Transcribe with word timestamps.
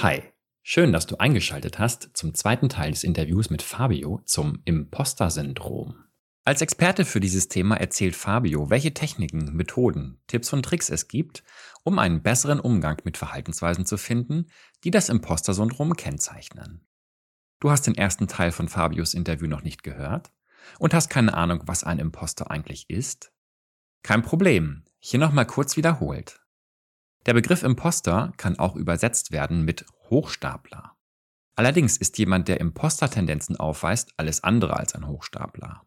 Hi, 0.00 0.22
schön, 0.62 0.92
dass 0.92 1.06
du 1.06 1.16
eingeschaltet 1.16 1.80
hast 1.80 2.10
zum 2.12 2.32
zweiten 2.32 2.68
Teil 2.68 2.92
des 2.92 3.02
Interviews 3.02 3.50
mit 3.50 3.62
Fabio 3.62 4.20
zum 4.26 4.62
Imposter-Syndrom. 4.64 6.04
Als 6.44 6.62
Experte 6.62 7.04
für 7.04 7.18
dieses 7.18 7.48
Thema 7.48 7.74
erzählt 7.74 8.14
Fabio, 8.14 8.70
welche 8.70 8.94
Techniken, 8.94 9.56
Methoden, 9.56 10.22
Tipps 10.28 10.52
und 10.52 10.62
Tricks 10.62 10.88
es 10.88 11.08
gibt, 11.08 11.42
um 11.82 11.98
einen 11.98 12.22
besseren 12.22 12.60
Umgang 12.60 12.98
mit 13.02 13.16
Verhaltensweisen 13.16 13.86
zu 13.86 13.96
finden, 13.96 14.46
die 14.84 14.92
das 14.92 15.08
Imposter-Syndrom 15.08 15.96
kennzeichnen. 15.96 16.86
Du 17.58 17.72
hast 17.72 17.88
den 17.88 17.96
ersten 17.96 18.28
Teil 18.28 18.52
von 18.52 18.68
Fabios 18.68 19.14
Interview 19.14 19.48
noch 19.48 19.62
nicht 19.62 19.82
gehört 19.82 20.30
und 20.78 20.94
hast 20.94 21.10
keine 21.10 21.34
Ahnung, 21.34 21.64
was 21.66 21.82
ein 21.82 21.98
Imposter 21.98 22.52
eigentlich 22.52 22.88
ist? 22.88 23.32
Kein 24.04 24.22
Problem, 24.22 24.84
hier 25.00 25.18
nochmal 25.18 25.46
kurz 25.46 25.76
wiederholt. 25.76 26.38
Der 27.28 27.34
Begriff 27.34 27.62
Imposter 27.62 28.32
kann 28.38 28.58
auch 28.58 28.74
übersetzt 28.74 29.32
werden 29.32 29.62
mit 29.62 29.84
Hochstapler. 30.08 30.96
Allerdings 31.56 31.98
ist 31.98 32.16
jemand, 32.16 32.48
der 32.48 32.58
Imposter-Tendenzen 32.58 33.56
aufweist, 33.56 34.14
alles 34.16 34.42
andere 34.42 34.78
als 34.78 34.94
ein 34.94 35.06
Hochstapler. 35.06 35.82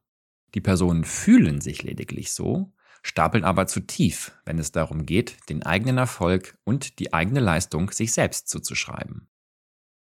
Die 0.54 0.62
Personen 0.62 1.04
fühlen 1.04 1.59
sich 1.59 1.81
lediglich 1.81 2.31
so, 2.31 2.76
stapeln 3.02 3.44
aber 3.44 3.66
zu 3.66 3.80
tief, 3.80 4.34
wenn 4.45 4.59
es 4.59 4.72
darum 4.72 5.08
geht, 5.08 5.50
den 5.50 5.64
eigenen 5.64 5.98
Erfolg 5.98 6.59
und 6.64 7.00
die 7.00 7.12
eigene 7.12 7.40
Leistung 7.40 7.89
sich 7.89 8.12
selbst 8.12 8.48
zuzuschreiben. 8.48 9.28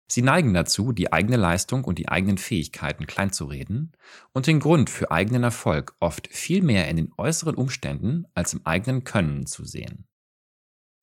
Sie 0.08 0.20
neigen 0.20 0.52
dazu, 0.52 0.92
die 0.92 1.14
eigene 1.14 1.38
Leistung 1.38 1.84
und 1.84 1.98
die 1.98 2.08
eigenen 2.10 2.36
Fähigkeiten 2.36 3.06
kleinzureden 3.06 3.96
und 4.34 4.46
den 4.46 4.60
Grund 4.60 4.90
für 4.90 5.10
eigenen 5.10 5.44
Erfolg 5.44 5.96
oft 5.98 6.28
viel 6.28 6.60
mehr 6.60 6.88
in 6.88 6.98
den 6.98 7.10
äußeren 7.16 7.54
Umständen 7.54 8.26
als 8.34 8.52
im 8.52 8.66
eigenen 8.66 9.04
Können 9.04 9.46
zu 9.46 9.64
sehen. 9.64 10.06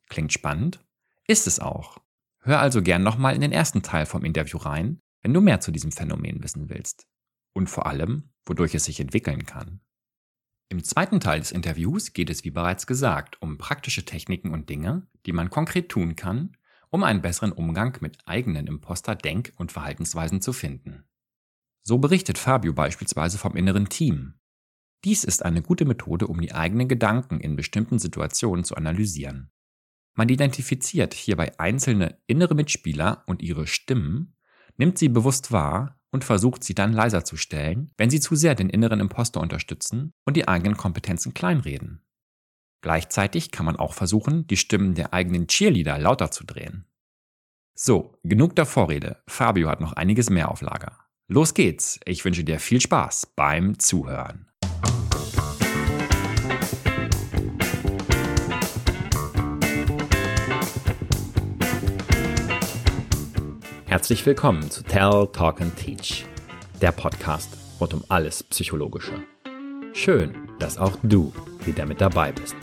Klingt 0.10 0.34
spannend? 0.34 0.84
Ist 1.28 1.48
es 1.48 1.60
auch. 1.60 2.00
Hör 2.42 2.60
also 2.60 2.82
gern 2.82 3.04
nochmal 3.04 3.36
in 3.36 3.42
den 3.42 3.52
ersten 3.52 3.84
Teil 3.84 4.06
vom 4.06 4.26
Interview 4.26 4.58
rein, 4.58 5.02
wenn 5.22 5.34
du 5.34 5.42
mehr 5.42 5.60
zu 5.60 5.72
diesem 5.72 5.92
Phänomen 5.92 6.44
wissen 6.44 6.70
willst. 6.70 7.08
Und 7.54 7.70
vor 7.70 7.86
allem, 7.86 8.32
wodurch 8.46 8.76
es 8.76 8.86
sich 8.86 9.00
entwickeln 9.00 9.46
kann. 9.46 9.82
Im 10.70 10.84
zweiten 10.84 11.20
Teil 11.20 11.40
des 11.40 11.52
Interviews 11.52 12.14
geht 12.14 12.30
es, 12.30 12.44
wie 12.44 12.52
bereits 12.52 12.86
gesagt, 12.86 13.42
um 13.42 13.58
praktische 13.58 14.06
Techniken 14.06 14.52
und 14.52 14.70
Dinge, 14.70 15.08
die 15.26 15.34
man 15.34 15.50
konkret 15.50 15.90
tun 15.90 16.16
kann, 16.16 16.56
um 16.90 17.04
einen 17.04 17.22
besseren 17.22 17.52
Umgang 17.52 17.98
mit 18.02 18.18
eigenen 18.26 18.68
Imposter-Denk- 18.68 19.54
und 19.58 19.72
Verhaltensweisen 19.72 20.42
zu 20.42 20.54
finden. 20.54 21.06
So 21.82 21.98
berichtet 21.98 22.38
Fabio 22.38 22.74
beispielsweise 22.74 23.38
vom 23.38 23.56
inneren 23.56 23.90
Team. 23.90 24.36
Dies 25.06 25.24
ist 25.24 25.44
eine 25.44 25.62
gute 25.62 25.86
Methode, 25.86 26.28
um 26.28 26.40
die 26.40 26.54
eigenen 26.54 26.88
Gedanken 26.88 27.40
in 27.40 27.56
bestimmten 27.56 28.00
Situationen 28.00 28.64
zu 28.64 28.76
analysieren. 28.76 29.52
Man 30.20 30.28
identifiziert 30.28 31.14
hierbei 31.14 31.58
einzelne 31.60 32.18
innere 32.28 32.54
Mitspieler 32.54 33.24
und 33.26 33.42
ihre 33.42 33.68
Stimmen, 33.68 34.36
nimmt 34.76 34.98
sie 34.98 35.08
bewusst 35.08 35.54
wahr 35.54 35.98
und 36.12 36.26
versucht 36.26 36.62
sie 36.62 36.76
dann 36.76 36.92
leiser 36.92 37.24
zu 37.24 37.38
stellen, 37.38 37.94
wenn 37.96 38.10
sie 38.10 38.20
zu 38.20 38.36
sehr 38.36 38.54
den 38.54 38.70
inneren 38.70 39.00
Imposter 39.00 39.40
unterstützen 39.40 40.12
und 40.26 40.36
die 40.36 40.46
eigenen 40.46 40.76
Kompetenzen 40.76 41.34
kleinreden. 41.34 42.02
Gleichzeitig 42.82 43.52
kann 43.52 43.66
man 43.66 43.78
auch 43.78 43.94
versuchen, 43.94 44.46
die 44.48 44.58
Stimmen 44.58 44.94
der 44.94 45.14
eigenen 45.14 45.48
Cheerleader 45.48 45.98
lauter 45.98 46.32
zu 46.32 46.44
drehen. 46.44 46.86
So, 47.74 48.20
genug 48.26 48.58
der 48.58 48.66
Vorrede. 48.66 49.24
Fabio 49.26 49.70
hat 49.70 49.80
noch 49.80 49.94
einiges 49.94 50.30
mehr 50.30 50.52
auf 50.52 50.60
Lager. 50.60 51.00
Los 51.30 51.54
geht's. 51.54 51.98
Ich 52.04 52.26
wünsche 52.26 52.44
dir 52.44 52.60
viel 52.60 52.82
Spaß 52.82 53.36
beim 53.38 53.80
Zuhören. 53.80 54.49
Herzlich 63.90 64.24
willkommen 64.28 64.70
zu 64.70 64.84
Tell, 64.84 65.28
Talk 65.34 65.62
and 65.62 65.76
Teach, 65.76 66.24
der 66.80 66.92
Podcast 66.92 67.58
rund 67.82 67.96
um 67.96 68.04
alles 68.08 68.44
Psychologische. 68.44 69.24
Schön, 69.94 70.48
dass 70.60 70.78
auch 70.78 70.96
du 71.02 71.34
wieder 71.66 71.88
mit 71.88 72.00
dabei 72.00 72.32
bist. 72.32 72.56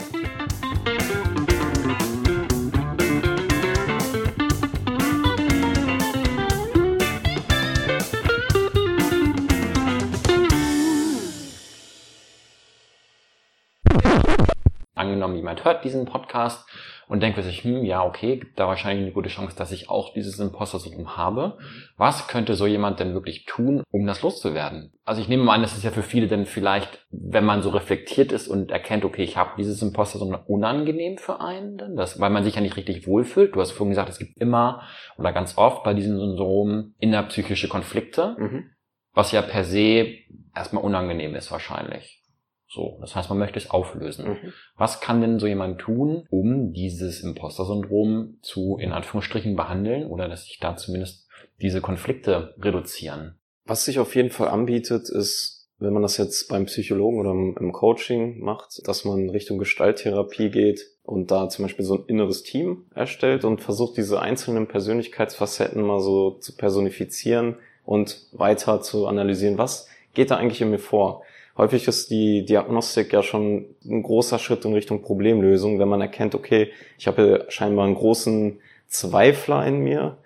Angenommen, 14.95 15.35
jemand 15.35 15.65
hört 15.65 15.83
diesen 15.83 16.05
Podcast 16.05 16.65
und 17.07 17.23
denke 17.23 17.41
sich, 17.41 17.63
hm, 17.63 17.85
ja, 17.85 18.03
okay, 18.03 18.37
gibt 18.37 18.59
da 18.59 18.67
wahrscheinlich 18.67 19.05
eine 19.05 19.13
gute 19.13 19.29
Chance, 19.29 19.55
dass 19.55 19.71
ich 19.71 19.89
auch 19.89 20.13
dieses 20.13 20.39
Imposter-Syndrom 20.39 21.15
habe. 21.15 21.57
Was 21.95 22.27
könnte 22.27 22.55
so 22.55 22.67
jemand 22.67 22.99
denn 22.99 23.13
wirklich 23.13 23.45
tun, 23.45 23.83
um 23.91 24.05
das 24.05 24.21
loszuwerden? 24.21 24.91
Also 25.05 25.21
ich 25.21 25.29
nehme 25.29 25.43
mal 25.43 25.55
an, 25.55 25.61
das 25.61 25.77
ist 25.77 25.83
ja 25.83 25.91
für 25.91 26.03
viele 26.03 26.27
denn 26.27 26.45
vielleicht, 26.45 27.05
wenn 27.09 27.45
man 27.45 27.61
so 27.61 27.69
reflektiert 27.69 28.31
ist 28.31 28.47
und 28.47 28.71
erkennt, 28.71 29.05
okay, 29.05 29.23
ich 29.23 29.37
habe 29.37 29.51
dieses 29.57 29.81
Imposter-Syndrom 29.81 30.41
unangenehm 30.47 31.17
für 31.17 31.39
einen, 31.39 31.77
denn 31.77 31.95
das, 31.95 32.19
weil 32.19 32.29
man 32.29 32.43
sich 32.43 32.55
ja 32.55 32.61
nicht 32.61 32.75
richtig 32.75 33.07
wohlfühlt. 33.07 33.55
Du 33.55 33.61
hast 33.61 33.71
vorhin 33.71 33.91
gesagt, 33.91 34.09
es 34.09 34.19
gibt 34.19 34.37
immer 34.37 34.81
oder 35.17 35.31
ganz 35.31 35.57
oft 35.57 35.83
bei 35.83 35.93
diesem 35.93 36.19
Syndrom 36.19 36.93
innerpsychische 36.99 37.69
Konflikte, 37.69 38.35
mhm. 38.37 38.71
was 39.13 39.31
ja 39.31 39.41
per 39.41 39.63
se 39.63 40.13
erstmal 40.53 40.83
unangenehm 40.83 41.35
ist 41.35 41.51
wahrscheinlich. 41.51 42.21
So, 42.69 42.97
das 42.99 43.15
heißt, 43.15 43.29
man 43.29 43.39
möchte 43.39 43.59
es 43.59 43.69
auflösen. 43.69 44.29
Mhm. 44.29 44.53
Was 44.75 44.99
kann 44.99 45.21
denn 45.21 45.39
so 45.39 45.47
jemand 45.47 45.79
tun, 45.79 46.27
um 46.29 46.73
dieses 46.73 47.21
Imposter-Syndrom 47.21 48.39
zu, 48.41 48.77
in 48.77 48.91
Anführungsstrichen, 48.91 49.55
behandeln 49.55 50.07
oder 50.07 50.27
dass 50.27 50.45
sich 50.45 50.59
da 50.59 50.75
zumindest 50.75 51.27
diese 51.61 51.79
Konflikte 51.79 52.55
reduzieren? 52.59 53.39
Was 53.65 53.85
sich 53.85 53.99
auf 53.99 54.15
jeden 54.15 54.31
Fall 54.31 54.49
anbietet, 54.49 55.09
ist, 55.09 55.69
wenn 55.79 55.93
man 55.93 56.01
das 56.01 56.17
jetzt 56.17 56.49
beim 56.49 56.65
Psychologen 56.65 57.19
oder 57.19 57.31
im 57.31 57.71
Coaching 57.71 58.39
macht, 58.39 58.81
dass 58.87 59.05
man 59.05 59.29
Richtung 59.29 59.59
Gestalttherapie 59.59 60.49
geht 60.49 60.81
und 61.03 61.31
da 61.31 61.49
zum 61.49 61.63
Beispiel 61.63 61.85
so 61.85 61.95
ein 61.95 62.05
inneres 62.07 62.43
Team 62.43 62.85
erstellt 62.95 63.45
und 63.45 63.61
versucht, 63.61 63.95
diese 63.97 64.19
einzelnen 64.19 64.67
Persönlichkeitsfacetten 64.67 65.81
mal 65.81 65.99
so 65.99 66.31
zu 66.31 66.55
personifizieren 66.55 67.57
und 67.85 68.27
weiter 68.31 68.81
zu 68.81 69.07
analysieren, 69.07 69.57
was 69.57 69.87
geht 70.13 70.31
da 70.31 70.37
eigentlich 70.37 70.61
in 70.61 70.71
mir 70.71 70.79
vor? 70.79 71.23
Häufig 71.57 71.87
ist 71.87 72.09
die 72.09 72.45
Diagnostik 72.45 73.13
ja 73.13 73.23
schon 73.23 73.65
ein 73.85 74.03
großer 74.03 74.39
Schritt 74.39 74.65
in 74.65 74.73
Richtung 74.73 75.01
Problemlösung, 75.01 75.79
wenn 75.79 75.87
man 75.87 76.01
erkennt, 76.01 76.35
okay, 76.35 76.71
ich 76.97 77.07
habe 77.07 77.45
scheinbar 77.49 77.85
einen 77.85 77.95
großen 77.95 78.59
Zweifler 78.87 79.65
in 79.65 79.79
mir. 79.79 80.17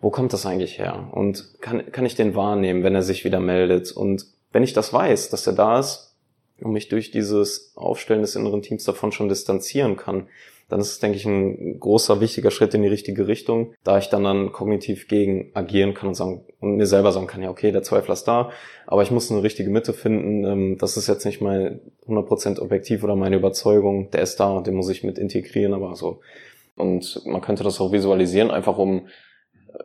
Wo 0.00 0.10
kommt 0.10 0.32
das 0.32 0.46
eigentlich 0.46 0.78
her? 0.78 1.08
Und 1.12 1.60
kann, 1.60 1.90
kann 1.90 2.06
ich 2.06 2.14
den 2.14 2.34
wahrnehmen, 2.34 2.84
wenn 2.84 2.94
er 2.94 3.02
sich 3.02 3.24
wieder 3.24 3.40
meldet? 3.40 3.90
Und 3.90 4.26
wenn 4.52 4.62
ich 4.62 4.72
das 4.72 4.92
weiß, 4.92 5.30
dass 5.30 5.46
er 5.46 5.54
da 5.54 5.80
ist 5.80 6.14
und 6.60 6.72
mich 6.72 6.88
durch 6.88 7.10
dieses 7.10 7.72
Aufstellen 7.76 8.22
des 8.22 8.36
inneren 8.36 8.62
Teams 8.62 8.84
davon 8.84 9.12
schon 9.12 9.28
distanzieren 9.28 9.96
kann, 9.96 10.28
dann 10.68 10.80
ist 10.80 10.90
es, 10.90 10.98
denke 10.98 11.16
ich, 11.16 11.24
ein 11.24 11.80
großer, 11.80 12.20
wichtiger 12.20 12.50
Schritt 12.50 12.74
in 12.74 12.82
die 12.82 12.88
richtige 12.88 13.26
Richtung, 13.26 13.74
da 13.84 13.98
ich 13.98 14.08
dann 14.08 14.24
dann 14.24 14.52
kognitiv 14.52 15.08
gegen 15.08 15.50
agieren 15.54 15.94
kann 15.94 16.08
und 16.08 16.14
sagen, 16.14 16.44
und 16.60 16.76
mir 16.76 16.86
selber 16.86 17.12
sagen 17.12 17.26
kann, 17.26 17.42
ja, 17.42 17.50
okay, 17.50 17.72
der 17.72 17.82
Zweifel 17.82 18.12
ist 18.12 18.24
da, 18.24 18.50
aber 18.86 19.02
ich 19.02 19.10
muss 19.10 19.30
eine 19.30 19.42
richtige 19.42 19.70
Mitte 19.70 19.94
finden, 19.94 20.44
ähm, 20.44 20.78
das 20.78 20.96
ist 20.96 21.08
jetzt 21.08 21.24
nicht 21.24 21.40
mal 21.40 21.80
100% 22.06 22.60
objektiv 22.60 23.02
oder 23.02 23.16
meine 23.16 23.36
Überzeugung, 23.36 24.10
der 24.10 24.22
ist 24.22 24.38
da 24.40 24.50
und 24.50 24.66
den 24.66 24.74
muss 24.74 24.90
ich 24.90 25.04
mit 25.04 25.18
integrieren, 25.18 25.72
aber 25.72 25.96
so. 25.96 26.20
Und 26.76 27.22
man 27.24 27.40
könnte 27.40 27.64
das 27.64 27.80
auch 27.80 27.90
visualisieren, 27.90 28.50
einfach 28.50 28.78
um 28.78 29.08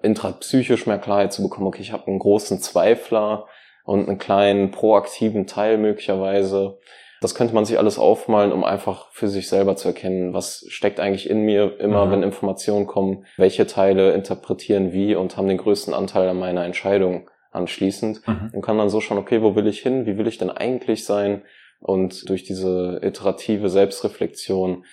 intrapsychisch 0.01 0.85
mehr 0.85 0.99
Klarheit 0.99 1.33
zu 1.33 1.43
bekommen, 1.43 1.67
okay, 1.67 1.81
ich 1.81 1.91
habe 1.91 2.07
einen 2.07 2.19
großen 2.19 2.59
Zweifler 2.59 3.47
und 3.85 4.07
einen 4.07 4.17
kleinen 4.17 4.71
proaktiven 4.71 5.47
Teil 5.47 5.77
möglicherweise, 5.77 6.79
das 7.23 7.35
könnte 7.35 7.53
man 7.53 7.65
sich 7.65 7.77
alles 7.77 7.97
aufmalen, 7.97 8.51
um 8.51 8.63
einfach 8.63 9.09
für 9.11 9.27
sich 9.27 9.47
selber 9.47 9.75
zu 9.75 9.87
erkennen, 9.87 10.33
was 10.33 10.65
steckt 10.67 10.99
eigentlich 10.99 11.29
in 11.29 11.41
mir 11.41 11.79
immer, 11.79 12.05
mhm. 12.05 12.11
wenn 12.11 12.23
Informationen 12.23 12.85
kommen, 12.85 13.25
welche 13.37 13.65
Teile 13.65 14.11
interpretieren 14.11 14.91
wie 14.91 15.15
und 15.15 15.37
haben 15.37 15.47
den 15.47 15.57
größten 15.57 15.93
Anteil 15.93 16.27
an 16.27 16.39
meiner 16.39 16.65
Entscheidung 16.65 17.29
anschließend 17.51 18.27
mhm. 18.27 18.51
und 18.53 18.61
kann 18.61 18.77
dann 18.77 18.89
so 18.89 18.99
schauen, 18.99 19.17
okay, 19.17 19.41
wo 19.41 19.55
will 19.55 19.67
ich 19.67 19.79
hin, 19.79 20.05
wie 20.05 20.17
will 20.17 20.27
ich 20.27 20.37
denn 20.37 20.49
eigentlich 20.49 21.05
sein 21.05 21.43
und 21.79 22.29
durch 22.29 22.43
diese 22.43 22.99
iterative 23.03 23.69
Selbstreflexion 23.69 24.85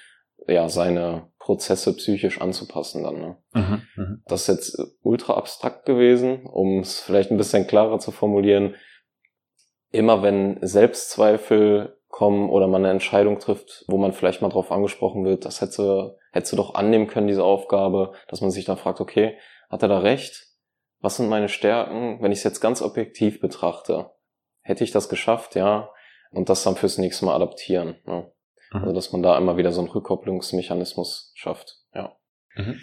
ja 0.47 0.69
seine 0.69 1.29
Prozesse 1.38 1.97
psychisch 1.97 2.41
anzupassen 2.41 3.03
dann. 3.03 3.19
Ne? 3.19 3.37
Mhm. 3.55 3.83
mhm. 3.97 4.23
Das 4.26 4.43
ist 4.43 4.49
jetzt 4.49 4.97
ultra 5.03 5.35
abstrakt 5.35 5.87
gewesen, 5.87 6.47
um 6.47 6.81
es 6.81 7.00
vielleicht 7.00 7.31
ein 7.31 7.38
bisschen 7.38 7.67
klarer 7.67 7.99
zu 7.99 8.11
formulieren. 8.11 8.75
Immer 9.91 10.23
wenn 10.23 10.59
Selbstzweifel 10.61 11.97
kommen 12.11 12.51
oder 12.51 12.67
man 12.67 12.85
eine 12.85 12.93
Entscheidung 12.93 13.39
trifft, 13.39 13.85
wo 13.89 13.97
man 13.97 14.12
vielleicht 14.12 14.43
mal 14.43 14.51
drauf 14.51 14.71
angesprochen 14.71 15.25
wird, 15.25 15.45
das 15.45 15.61
hätte, 15.61 16.19
hätte 16.33 16.57
doch 16.57 16.75
annehmen 16.75 17.07
können, 17.07 17.29
diese 17.29 17.45
Aufgabe, 17.45 18.12
dass 18.29 18.41
man 18.41 18.51
sich 18.51 18.65
dann 18.65 18.77
fragt, 18.77 19.01
okay, 19.01 19.39
hat 19.71 19.83
er 19.83 19.89
da 19.89 20.01
recht? 20.01 20.49
Was 21.01 21.17
sind 21.17 21.29
meine 21.29 21.49
Stärken? 21.49 22.21
Wenn 22.21 22.33
ich 22.33 22.39
es 22.39 22.45
jetzt 22.45 22.61
ganz 22.61 22.83
objektiv 22.83 23.41
betrachte, 23.41 24.11
hätte 24.61 24.85
ich 24.85 24.91
das 24.91 25.09
geschafft, 25.09 25.55
ja? 25.55 25.89
Und 26.31 26.49
das 26.49 26.62
dann 26.62 26.77
fürs 26.77 26.99
nächste 26.99 27.25
Mal 27.25 27.35
adaptieren. 27.35 27.97
Ne? 28.05 28.31
Mhm. 28.73 28.81
Also 28.81 28.93
dass 28.93 29.12
man 29.12 29.23
da 29.23 29.39
immer 29.39 29.57
wieder 29.57 29.73
so 29.73 29.81
einen 29.81 29.91
Rückkopplungsmechanismus 29.91 31.33
schafft, 31.35 31.79
ja. 31.95 32.17
Mhm. 32.55 32.81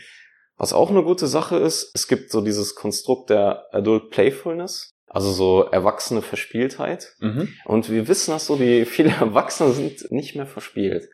Was 0.57 0.73
auch 0.73 0.89
eine 0.89 1.03
gute 1.03 1.27
Sache 1.27 1.57
ist, 1.57 1.91
es 1.93 2.07
gibt 2.07 2.31
so 2.31 2.41
dieses 2.41 2.73
Konstrukt 2.73 3.29
der 3.29 3.67
Adult 3.71 4.09
Playfulness. 4.09 4.96
Also 5.07 5.31
so 5.31 5.63
erwachsene 5.63 6.21
Verspieltheit. 6.21 7.15
Mhm. 7.19 7.49
Und 7.65 7.89
wir 7.89 8.07
wissen 8.07 8.31
das 8.31 8.45
so, 8.45 8.55
die 8.55 8.85
viele 8.85 9.09
Erwachsene 9.11 9.71
sind 9.71 10.11
nicht 10.11 10.35
mehr 10.35 10.47
verspielt. 10.47 11.09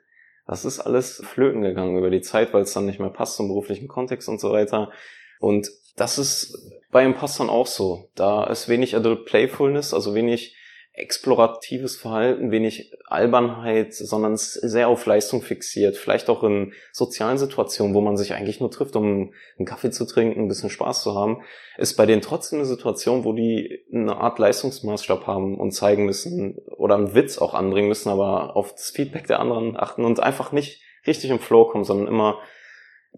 Das 0.46 0.66
ist 0.66 0.80
alles 0.80 1.22
flöten 1.26 1.62
gegangen 1.62 1.98
über 1.98 2.10
die 2.10 2.22
Zeit, 2.22 2.54
weil 2.54 2.64
es 2.64 2.74
dann 2.74 2.86
nicht 2.86 3.00
mehr 3.00 3.10
passt 3.10 3.38
zum 3.38 3.48
beruflichen 3.48 3.88
Kontext 3.88 4.28
und 4.28 4.42
so 4.42 4.52
weiter. 4.52 4.92
Und 5.40 5.70
das 5.96 6.18
ist 6.18 6.58
bei 6.92 7.06
Impostern 7.06 7.50
auch 7.50 7.68
so. 7.68 8.10
Da 8.16 8.46
ist 8.46 8.68
wenig 8.68 8.96
Adult 8.96 9.26
Playfulness, 9.26 9.94
also 9.94 10.16
wenig 10.16 10.56
exploratives 10.96 11.96
Verhalten, 11.96 12.52
wenig 12.52 12.94
Albernheit, 13.08 13.96
sondern 13.96 14.38
sehr 14.38 14.88
auf 14.88 15.06
Leistung 15.08 15.42
fixiert. 15.42 15.98
Vielleicht 15.98 16.30
auch 16.30 16.44
in 16.44 16.74
sozialen 16.92 17.40
Situationen, 17.40 17.96
wo 17.96 18.02
man 18.02 18.16
sich 18.16 18.36
eigentlich 18.36 18.60
nur 18.60 18.70
trifft, 18.70 18.96
um 18.96 19.34
einen 19.58 19.66
Kaffee 19.66 19.90
zu 19.90 20.06
trinken, 20.06 20.42
ein 20.42 20.48
bisschen 20.48 20.70
Spaß 20.70 21.02
zu 21.02 21.16
haben, 21.16 21.42
ist 21.78 21.96
bei 21.96 22.06
denen 22.06 22.22
trotzdem 22.22 22.60
eine 22.60 22.68
Situation, 22.68 23.24
wo 23.24 23.34
die 23.34 23.84
eine 23.92 24.18
Art 24.18 24.38
Leistungsmaßstab 24.38 25.26
haben 25.26 25.58
und 25.58 25.72
zeigen 25.72 26.06
müssen 26.06 26.60
oder 26.78 26.96
einen 26.96 27.16
Witz 27.16 27.40
auch 27.40 27.56
anbringen 27.56 27.88
müssen, 27.88 28.10
aber 28.10 28.56
auf 28.56 28.74
das 28.74 28.92
Feedback 28.92 29.26
der 29.26 29.40
anderen 29.40 29.76
achten 29.76 30.06
und 30.06 30.20
einfach 30.20 30.52
nicht 30.52 30.84
richtig 31.08 31.32
im 31.32 31.40
Flow 31.40 31.66
kommen, 31.66 31.86
sondern 31.86 32.08
immer 32.08 32.40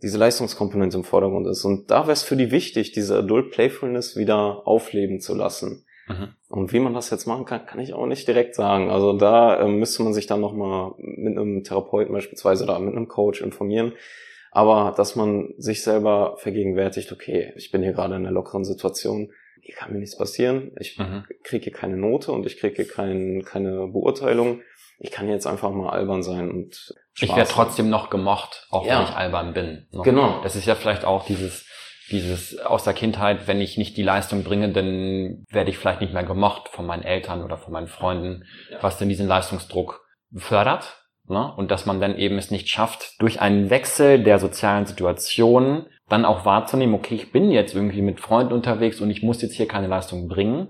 diese 0.02 0.18
Leistungskomponente 0.18 0.98
im 0.98 1.04
Vordergrund 1.04 1.48
ist. 1.48 1.66
Und 1.66 1.92
da 1.92 2.04
wäre 2.04 2.14
es 2.14 2.24
für 2.24 2.38
die 2.38 2.52
wichtig, 2.52 2.94
diese 2.94 3.18
Adult 3.18 3.52
Playfulness 3.52 4.16
wieder 4.16 4.66
aufleben 4.66 5.20
zu 5.20 5.36
lassen. 5.36 5.86
Mhm. 6.08 6.36
Und 6.56 6.72
wie 6.72 6.80
man 6.80 6.94
das 6.94 7.10
jetzt 7.10 7.26
machen 7.26 7.44
kann, 7.44 7.66
kann 7.66 7.82
ich 7.82 7.94
auch 7.94 8.06
nicht 8.06 8.26
direkt 8.30 8.56
sagen. 8.56 8.90
Also 8.90 9.12
da 9.12 9.60
äh, 9.60 9.68
müsste 9.68 10.04
man 10.04 10.14
sich 10.14 10.26
dann 10.26 10.40
nochmal 10.40 10.94
mit 10.98 11.38
einem 11.38 11.66
Therapeuten 11.66 12.14
beispielsweise 12.14 12.64
oder 12.64 12.80
mit 12.80 12.96
einem 12.96 13.10
Coach 13.10 13.42
informieren. 13.42 13.92
Aber 14.52 14.94
dass 14.96 15.18
man 15.18 15.54
sich 15.58 15.84
selber 15.84 16.38
vergegenwärtigt, 16.38 17.12
okay, 17.12 17.52
ich 17.58 17.72
bin 17.72 17.84
hier 17.84 17.92
gerade 17.92 18.16
in 18.16 18.22
einer 18.22 18.32
lockeren 18.32 18.64
Situation, 18.64 19.34
hier 19.60 19.76
kann 19.76 19.92
mir 19.92 20.00
nichts 20.00 20.18
passieren, 20.18 20.72
ich 20.80 20.98
mhm. 20.98 21.26
kriege 21.44 21.66
hier 21.66 21.74
keine 21.74 21.98
Note 21.98 22.32
und 22.32 22.46
ich 22.46 22.58
kriege 22.58 22.76
hier 22.76 22.88
kein, 22.88 23.44
keine 23.44 23.88
Beurteilung. 23.88 24.62
Ich 24.98 25.12
kann 25.12 25.28
jetzt 25.28 25.48
einfach 25.48 25.72
mal 25.72 25.90
albern 25.90 26.24
sein 26.24 26.50
und 26.50 26.74
Spaß 27.16 27.30
Ich 27.30 27.36
werde 27.36 27.50
trotzdem 27.52 27.90
noch 27.90 28.10
gemocht, 28.10 28.68
auch 28.72 28.86
ja. 28.86 29.00
wenn 29.00 29.06
ich 29.08 29.12
albern 29.12 29.54
bin. 29.54 29.88
Noch. 29.92 30.04
Genau. 30.04 30.40
Das 30.42 30.56
ist 30.56 30.66
ja 30.66 30.76
vielleicht 30.76 31.04
auch 31.04 31.26
dieses 31.26 31.66
dieses 32.12 32.60
aus 32.60 32.84
der 32.84 32.94
Kindheit, 32.94 33.48
wenn 33.48 33.62
ich 33.62 33.78
nicht 33.78 33.98
die 33.98 34.04
Leistung 34.04 34.44
bringe, 34.44 34.70
dann 34.70 35.46
werde 35.50 35.70
ich 35.70 35.78
vielleicht 35.78 36.02
nicht 36.02 36.14
mehr 36.14 36.24
gemocht 36.24 36.70
von 36.70 36.86
meinen 36.86 37.04
Eltern 37.04 37.44
oder 37.44 37.58
von 37.58 37.74
meinen 37.74 37.88
Freunden, 37.88 38.44
ja. 38.70 38.78
was 38.82 38.98
denn 38.98 39.10
diesen 39.10 39.28
Leistungsdruck 39.28 40.06
fördert. 40.36 41.02
Ne? 41.28 41.52
Und 41.56 41.72
dass 41.72 41.86
man 41.86 42.00
dann 42.00 42.18
eben 42.18 42.38
es 42.38 42.52
nicht 42.52 42.70
schafft, 42.70 43.20
durch 43.20 43.42
einen 43.42 43.70
Wechsel 43.70 44.24
der 44.24 44.38
sozialen 44.40 44.86
Situation 44.86 45.88
dann 46.08 46.26
auch 46.26 46.46
wahrzunehmen, 46.46 46.94
okay, 46.94 47.16
ich 47.16 47.32
bin 47.32 47.50
jetzt 47.50 47.74
irgendwie 47.74 48.04
mit 48.04 48.20
Freunden 48.20 48.54
unterwegs 48.54 49.02
und 49.02 49.10
ich 49.10 49.24
muss 49.24 49.42
jetzt 49.42 49.56
hier 49.56 49.68
keine 49.68 49.88
Leistung 49.88 50.28
bringen, 50.28 50.68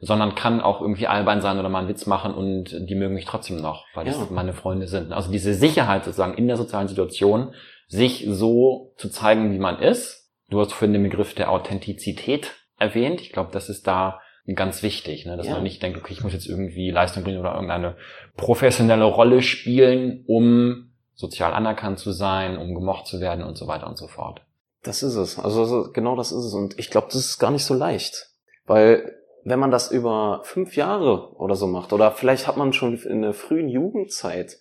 sondern 0.00 0.34
kann 0.34 0.60
auch 0.60 0.80
irgendwie 0.80 1.08
albern 1.08 1.42
sein 1.42 1.58
oder 1.58 1.68
mal 1.68 1.80
einen 1.80 1.88
Witz 1.88 2.06
machen 2.06 2.32
und 2.32 2.88
die 2.88 2.94
mögen 2.94 3.14
mich 3.14 3.26
trotzdem 3.26 3.60
noch, 3.60 3.84
weil 3.94 4.06
ja. 4.06 4.12
das 4.12 4.30
meine 4.30 4.54
Freunde 4.54 4.86
sind. 4.86 5.12
Also 5.12 5.30
diese 5.30 5.52
Sicherheit 5.52 6.04
sozusagen 6.04 6.34
in 6.34 6.46
der 6.46 6.56
sozialen 6.56 6.88
Situation, 6.88 7.52
sich 7.88 8.26
so 8.28 8.92
zu 8.96 9.10
zeigen, 9.10 9.52
wie 9.52 9.58
man 9.58 9.80
ist, 9.80 10.27
Du 10.50 10.60
hast 10.60 10.72
vorhin 10.72 10.92
den 10.92 11.02
Begriff 11.02 11.34
der 11.34 11.50
Authentizität 11.50 12.54
erwähnt. 12.78 13.20
Ich 13.20 13.32
glaube, 13.32 13.50
das 13.52 13.68
ist 13.68 13.86
da 13.86 14.20
ganz 14.54 14.82
wichtig, 14.82 15.26
ne? 15.26 15.36
dass 15.36 15.46
ja. 15.46 15.54
man 15.54 15.62
nicht 15.62 15.82
denkt, 15.82 15.98
okay, 15.98 16.12
ich 16.12 16.22
muss 16.22 16.32
jetzt 16.32 16.46
irgendwie 16.46 16.90
Leistung 16.90 17.22
bringen 17.22 17.38
oder 17.38 17.52
irgendeine 17.52 17.96
professionelle 18.36 19.04
Rolle 19.04 19.42
spielen, 19.42 20.24
um 20.26 20.92
sozial 21.14 21.52
anerkannt 21.52 21.98
zu 21.98 22.12
sein, 22.12 22.56
um 22.56 22.74
gemocht 22.74 23.06
zu 23.06 23.20
werden 23.20 23.44
und 23.44 23.58
so 23.58 23.66
weiter 23.66 23.86
und 23.86 23.98
so 23.98 24.06
fort. 24.06 24.42
Das 24.82 25.02
ist 25.02 25.16
es. 25.16 25.38
Also 25.38 25.90
genau 25.92 26.16
das 26.16 26.32
ist 26.32 26.44
es. 26.44 26.54
Und 26.54 26.78
ich 26.78 26.90
glaube, 26.90 27.08
das 27.08 27.16
ist 27.16 27.38
gar 27.38 27.50
nicht 27.50 27.64
so 27.64 27.74
leicht. 27.74 28.30
Weil 28.64 29.16
wenn 29.44 29.58
man 29.58 29.70
das 29.70 29.90
über 29.90 30.40
fünf 30.44 30.76
Jahre 30.76 31.34
oder 31.36 31.56
so 31.56 31.66
macht, 31.66 31.92
oder 31.92 32.12
vielleicht 32.12 32.46
hat 32.46 32.56
man 32.56 32.72
schon 32.72 32.96
in 32.96 33.22
der 33.22 33.34
frühen 33.34 33.68
Jugendzeit 33.68 34.58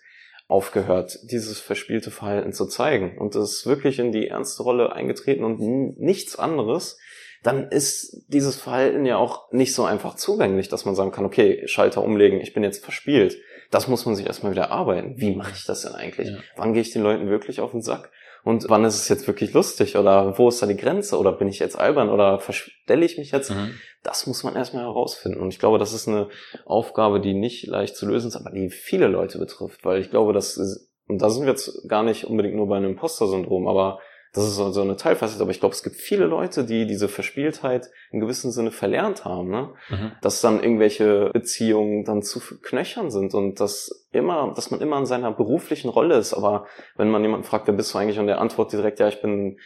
aufgehört, 0.47 1.19
dieses 1.23 1.59
verspielte 1.59 2.11
Verhalten 2.11 2.53
zu 2.53 2.65
zeigen 2.67 3.17
und 3.17 3.35
ist 3.35 3.65
wirklich 3.65 3.99
in 3.99 4.11
die 4.11 4.27
ernste 4.27 4.63
Rolle 4.63 4.93
eingetreten 4.93 5.43
und 5.43 5.59
nichts 5.59 6.37
anderes, 6.37 6.97
dann 7.43 7.67
ist 7.69 8.25
dieses 8.27 8.55
Verhalten 8.55 9.05
ja 9.05 9.17
auch 9.17 9.51
nicht 9.51 9.73
so 9.73 9.83
einfach 9.83 10.15
zugänglich, 10.15 10.69
dass 10.69 10.85
man 10.85 10.95
sagen 10.95 11.11
kann, 11.11 11.25
okay, 11.25 11.67
Schalter 11.67 12.03
umlegen, 12.03 12.41
ich 12.41 12.53
bin 12.53 12.63
jetzt 12.63 12.83
verspielt. 12.83 13.37
Das 13.69 13.87
muss 13.87 14.05
man 14.05 14.15
sich 14.15 14.25
erstmal 14.25 14.53
wieder 14.53 14.71
arbeiten. 14.71 15.15
Wie 15.17 15.35
mache 15.35 15.51
ich 15.53 15.65
das 15.65 15.81
denn 15.81 15.93
eigentlich? 15.93 16.29
Ja. 16.29 16.37
Wann 16.55 16.73
gehe 16.73 16.81
ich 16.81 16.91
den 16.91 17.03
Leuten 17.03 17.29
wirklich 17.29 17.59
auf 17.59 17.71
den 17.71 17.81
Sack? 17.81 18.11
Und 18.43 18.69
wann 18.69 18.85
ist 18.85 18.95
es 18.95 19.09
jetzt 19.09 19.27
wirklich 19.27 19.53
lustig? 19.53 19.97
Oder 19.97 20.37
wo 20.37 20.47
ist 20.47 20.61
da 20.61 20.67
die 20.67 20.77
Grenze? 20.77 21.17
Oder 21.17 21.33
bin 21.33 21.49
ich 21.49 21.59
jetzt 21.59 21.77
albern? 21.77 22.09
Oder 22.09 22.39
verstelle 22.39 23.05
ich 23.05 23.17
mich 23.17 23.31
jetzt? 23.31 23.51
Mhm. 23.51 23.73
Das 24.07 24.25
muss 24.25 24.45
man 24.45 24.55
erstmal 24.55 24.83
herausfinden. 24.83 25.41
Und 25.41 25.49
ich 25.49 25.59
glaube, 25.59 25.79
das 25.79 25.91
ist 25.91 26.07
eine 26.07 26.29
Aufgabe, 26.65 27.19
die 27.19 27.33
nicht 27.33 27.67
leicht 27.67 27.97
zu 27.97 28.07
lösen 28.07 28.29
ist, 28.29 28.37
aber 28.37 28.51
die 28.51 28.69
viele 28.69 29.07
Leute 29.07 29.37
betrifft. 29.37 29.83
Weil 29.83 29.99
ich 29.99 30.09
glaube, 30.09 30.31
das 30.31 30.55
ist, 30.55 30.89
und 31.09 31.21
da 31.21 31.29
sind 31.29 31.43
wir 31.43 31.51
jetzt 31.51 31.89
gar 31.89 32.03
nicht 32.03 32.25
unbedingt 32.25 32.55
nur 32.55 32.69
bei 32.69 32.77
einem 32.77 32.91
Imposter-Syndrom, 32.91 33.67
aber 33.67 33.99
das 34.33 34.45
ist 34.45 34.55
so 34.55 34.81
eine 34.81 34.95
Teilfacette, 34.95 35.41
aber 35.41 35.51
ich 35.51 35.59
glaube, 35.59 35.73
es 35.73 35.83
gibt 35.83 35.97
viele 35.97 36.25
Leute, 36.25 36.63
die 36.63 36.85
diese 36.85 37.09
Verspieltheit 37.09 37.89
in 38.11 38.19
gewissem 38.21 38.51
Sinne 38.51 38.71
verlernt 38.71 39.25
haben, 39.25 39.49
ne? 39.49 39.73
Mhm. 39.89 40.11
dass 40.21 40.41
dann 40.41 40.61
irgendwelche 40.61 41.29
Beziehungen 41.33 42.05
dann 42.05 42.21
zu 42.21 42.39
knöchern 42.39 43.09
sind 43.09 43.33
und 43.33 43.59
dass 43.59 44.07
immer, 44.11 44.53
dass 44.55 44.71
man 44.71 44.79
immer 44.79 44.99
in 44.99 45.05
seiner 45.05 45.31
beruflichen 45.31 45.89
Rolle 45.89 46.15
ist. 46.15 46.33
Aber 46.33 46.65
wenn 46.95 47.09
man 47.09 47.23
jemanden 47.23 47.45
fragt, 47.45 47.67
wer 47.67 47.73
bist 47.73 47.93
du 47.93 47.97
eigentlich, 47.97 48.19
und 48.19 48.27
der 48.27 48.39
antwortet 48.39 48.79
direkt, 48.79 48.99
ja, 48.99 49.07
ich 49.09 49.21
bin 49.21 49.57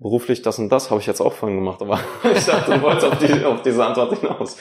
beruflich 0.00 0.40
das 0.40 0.58
und 0.58 0.70
das 0.70 0.90
habe 0.90 1.00
ich 1.00 1.06
jetzt 1.06 1.20
auch 1.20 1.34
vorhin 1.34 1.58
gemacht, 1.58 1.82
aber 1.82 2.00
ich 2.34 2.44
dachte, 2.46 2.72
du 2.72 2.82
wolltest 2.82 3.06
auf, 3.06 3.18
die, 3.18 3.44
auf 3.44 3.62
diese 3.62 3.84
Antwort 3.84 4.18
hinaus. 4.18 4.56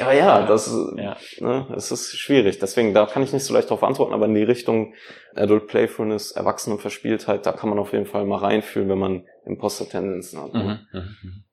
Aber 0.00 0.12
ja, 0.12 0.44
das 0.44 0.72
ja. 0.96 1.16
Ne, 1.40 1.66
es 1.74 1.90
ist 1.90 2.16
schwierig. 2.16 2.58
Deswegen, 2.58 2.92
da 2.92 3.06
kann 3.06 3.22
ich 3.22 3.32
nicht 3.32 3.44
so 3.44 3.54
leicht 3.54 3.70
darauf 3.70 3.82
antworten, 3.82 4.12
aber 4.12 4.26
in 4.26 4.34
die 4.34 4.42
Richtung 4.42 4.92
Adult 5.34 5.66
Playfulness, 5.66 6.32
Erwachsenenverspieltheit, 6.32 7.46
da 7.46 7.52
kann 7.52 7.70
man 7.70 7.78
auf 7.78 7.92
jeden 7.92 8.06
Fall 8.06 8.26
mal 8.26 8.38
reinfühlen, 8.38 8.90
wenn 8.90 8.98
man 8.98 9.24
Imposter-Tendenzen 9.46 10.42
hat. 10.42 10.52
Ne? 10.52 10.80
Mhm, 10.92 10.98
mhm, 10.98 11.16
mhm. 11.22 11.44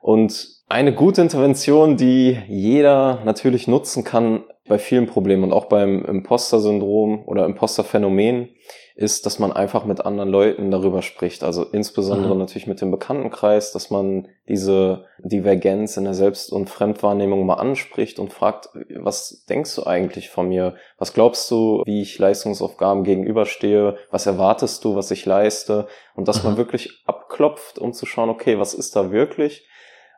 Und 0.00 0.48
eine 0.68 0.94
gute 0.94 1.22
Intervention, 1.22 1.96
die 1.96 2.38
jeder 2.46 3.22
natürlich 3.24 3.66
nutzen 3.66 4.04
kann 4.04 4.44
bei 4.68 4.78
vielen 4.78 5.06
Problemen 5.06 5.42
und 5.42 5.52
auch 5.52 5.64
beim 5.64 6.04
Imposter-Syndrom 6.04 7.24
oder 7.26 7.46
Imposter-Phänomen, 7.46 8.50
ist, 8.98 9.26
dass 9.26 9.38
man 9.38 9.52
einfach 9.52 9.84
mit 9.84 10.04
anderen 10.04 10.28
Leuten 10.28 10.72
darüber 10.72 11.02
spricht. 11.02 11.44
Also 11.44 11.62
insbesondere 11.62 12.32
mhm. 12.34 12.40
natürlich 12.40 12.66
mit 12.66 12.80
dem 12.80 12.90
Bekanntenkreis, 12.90 13.70
dass 13.70 13.90
man 13.90 14.26
diese 14.48 15.04
Divergenz 15.20 15.96
in 15.96 16.02
der 16.02 16.14
Selbst- 16.14 16.52
und 16.52 16.68
Fremdwahrnehmung 16.68 17.46
mal 17.46 17.54
anspricht 17.54 18.18
und 18.18 18.32
fragt, 18.32 18.70
was 18.96 19.44
denkst 19.48 19.76
du 19.76 19.86
eigentlich 19.86 20.30
von 20.30 20.48
mir? 20.48 20.74
Was 20.98 21.14
glaubst 21.14 21.48
du, 21.52 21.84
wie 21.86 22.02
ich 22.02 22.18
Leistungsaufgaben 22.18 23.04
gegenüberstehe? 23.04 23.96
Was 24.10 24.26
erwartest 24.26 24.84
du, 24.84 24.96
was 24.96 25.12
ich 25.12 25.24
leiste? 25.24 25.86
Und 26.16 26.26
dass 26.26 26.42
mhm. 26.42 26.50
man 26.50 26.56
wirklich 26.56 27.04
abklopft, 27.06 27.78
um 27.78 27.92
zu 27.92 28.04
schauen, 28.04 28.30
okay, 28.30 28.58
was 28.58 28.74
ist 28.74 28.96
da 28.96 29.12
wirklich? 29.12 29.64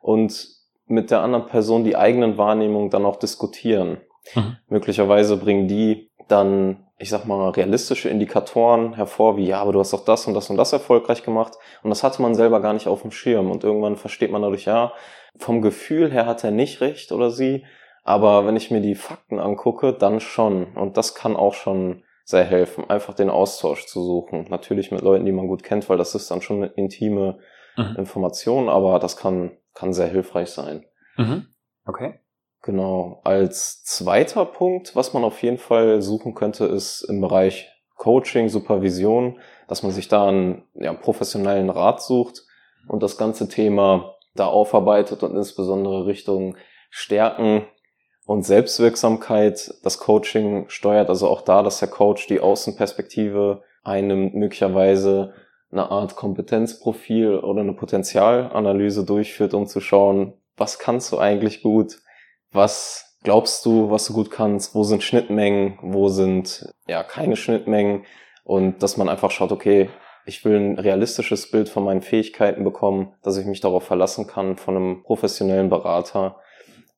Und 0.00 0.48
mit 0.86 1.10
der 1.10 1.20
anderen 1.20 1.44
Person 1.44 1.84
die 1.84 1.96
eigenen 1.96 2.38
Wahrnehmungen 2.38 2.88
dann 2.88 3.04
auch 3.04 3.16
diskutieren. 3.16 4.00
Mhm. 4.34 4.56
Möglicherweise 4.68 5.36
bringen 5.36 5.68
die 5.68 6.10
dann 6.28 6.86
ich 7.00 7.08
sag 7.08 7.24
mal, 7.24 7.48
realistische 7.48 8.10
Indikatoren 8.10 8.92
hervor, 8.92 9.38
wie, 9.38 9.46
ja, 9.46 9.60
aber 9.60 9.72
du 9.72 9.80
hast 9.80 9.94
doch 9.94 10.04
das 10.04 10.26
und 10.26 10.34
das 10.34 10.50
und 10.50 10.58
das 10.58 10.72
erfolgreich 10.74 11.22
gemacht. 11.22 11.54
Und 11.82 11.88
das 11.88 12.02
hatte 12.02 12.20
man 12.20 12.34
selber 12.34 12.60
gar 12.60 12.74
nicht 12.74 12.88
auf 12.88 13.00
dem 13.00 13.10
Schirm. 13.10 13.50
Und 13.50 13.64
irgendwann 13.64 13.96
versteht 13.96 14.30
man 14.30 14.42
dadurch, 14.42 14.66
ja, 14.66 14.92
vom 15.38 15.62
Gefühl 15.62 16.12
her 16.12 16.26
hat 16.26 16.44
er 16.44 16.50
nicht 16.50 16.82
recht 16.82 17.10
oder 17.12 17.30
sie. 17.30 17.64
Aber 18.04 18.46
wenn 18.46 18.54
ich 18.54 18.70
mir 18.70 18.82
die 18.82 18.94
Fakten 18.94 19.40
angucke, 19.40 19.94
dann 19.94 20.20
schon. 20.20 20.74
Und 20.76 20.98
das 20.98 21.14
kann 21.14 21.36
auch 21.36 21.54
schon 21.54 22.02
sehr 22.24 22.44
helfen, 22.44 22.88
einfach 22.90 23.14
den 23.14 23.30
Austausch 23.30 23.86
zu 23.86 24.02
suchen. 24.04 24.46
Natürlich 24.50 24.90
mit 24.90 25.00
Leuten, 25.00 25.24
die 25.24 25.32
man 25.32 25.48
gut 25.48 25.62
kennt, 25.62 25.88
weil 25.88 25.98
das 25.98 26.14
ist 26.14 26.30
dann 26.30 26.42
schon 26.42 26.62
eine 26.62 26.72
intime 26.74 27.38
mhm. 27.78 27.96
Information, 27.96 28.68
aber 28.68 28.98
das 28.98 29.16
kann, 29.16 29.52
kann 29.72 29.94
sehr 29.94 30.08
hilfreich 30.08 30.50
sein. 30.50 30.84
Mhm. 31.16 31.46
Okay. 31.86 32.20
Genau. 32.62 33.20
Als 33.24 33.82
zweiter 33.84 34.44
Punkt, 34.44 34.94
was 34.94 35.14
man 35.14 35.24
auf 35.24 35.42
jeden 35.42 35.58
Fall 35.58 36.02
suchen 36.02 36.34
könnte, 36.34 36.66
ist 36.66 37.02
im 37.02 37.20
Bereich 37.20 37.68
Coaching, 37.96 38.48
Supervision, 38.48 39.38
dass 39.68 39.82
man 39.82 39.92
sich 39.92 40.08
da 40.08 40.28
einen 40.28 40.62
ja, 40.74 40.92
professionellen 40.92 41.70
Rat 41.70 42.02
sucht 42.02 42.44
und 42.88 43.02
das 43.02 43.16
ganze 43.16 43.48
Thema 43.48 44.14
da 44.34 44.46
aufarbeitet 44.46 45.22
und 45.22 45.34
insbesondere 45.34 46.06
Richtung 46.06 46.56
Stärken 46.90 47.66
und 48.26 48.44
Selbstwirksamkeit 48.44 49.74
das 49.82 49.98
Coaching 49.98 50.68
steuert. 50.68 51.08
Also 51.08 51.28
auch 51.28 51.42
da, 51.42 51.62
dass 51.62 51.80
der 51.80 51.88
Coach 51.88 52.26
die 52.26 52.40
Außenperspektive 52.40 53.62
einnimmt, 53.82 54.34
möglicherweise 54.34 55.32
eine 55.72 55.90
Art 55.90 56.16
Kompetenzprofil 56.16 57.36
oder 57.36 57.60
eine 57.60 57.74
Potenzialanalyse 57.74 59.04
durchführt, 59.04 59.54
um 59.54 59.66
zu 59.66 59.80
schauen, 59.80 60.34
was 60.56 60.78
kannst 60.78 61.12
du 61.12 61.18
eigentlich 61.18 61.62
gut, 61.62 61.98
was 62.52 63.16
glaubst 63.22 63.64
du, 63.66 63.90
was 63.90 64.06
du 64.06 64.12
gut 64.12 64.30
kannst? 64.30 64.74
Wo 64.74 64.82
sind 64.82 65.02
Schnittmengen? 65.02 65.78
Wo 65.82 66.08
sind 66.08 66.72
ja 66.86 67.02
keine 67.02 67.36
Schnittmengen? 67.36 68.04
Und 68.44 68.82
dass 68.82 68.96
man 68.96 69.08
einfach 69.08 69.30
schaut, 69.30 69.52
okay, 69.52 69.90
ich 70.26 70.44
will 70.44 70.56
ein 70.56 70.78
realistisches 70.78 71.50
Bild 71.50 71.68
von 71.68 71.84
meinen 71.84 72.02
Fähigkeiten 72.02 72.64
bekommen, 72.64 73.14
dass 73.22 73.36
ich 73.36 73.46
mich 73.46 73.60
darauf 73.60 73.84
verlassen 73.84 74.26
kann 74.26 74.56
von 74.56 74.76
einem 74.76 75.02
professionellen 75.02 75.70
Berater. 75.70 76.40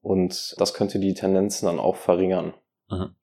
Und 0.01 0.55
das 0.59 0.75
könnte 0.75 0.99
die 0.99 1.15
Tendenzen 1.15 1.67
dann 1.67 1.79
auch 1.79 1.97
verringern. 1.97 2.55
Mhm. 2.89 3.15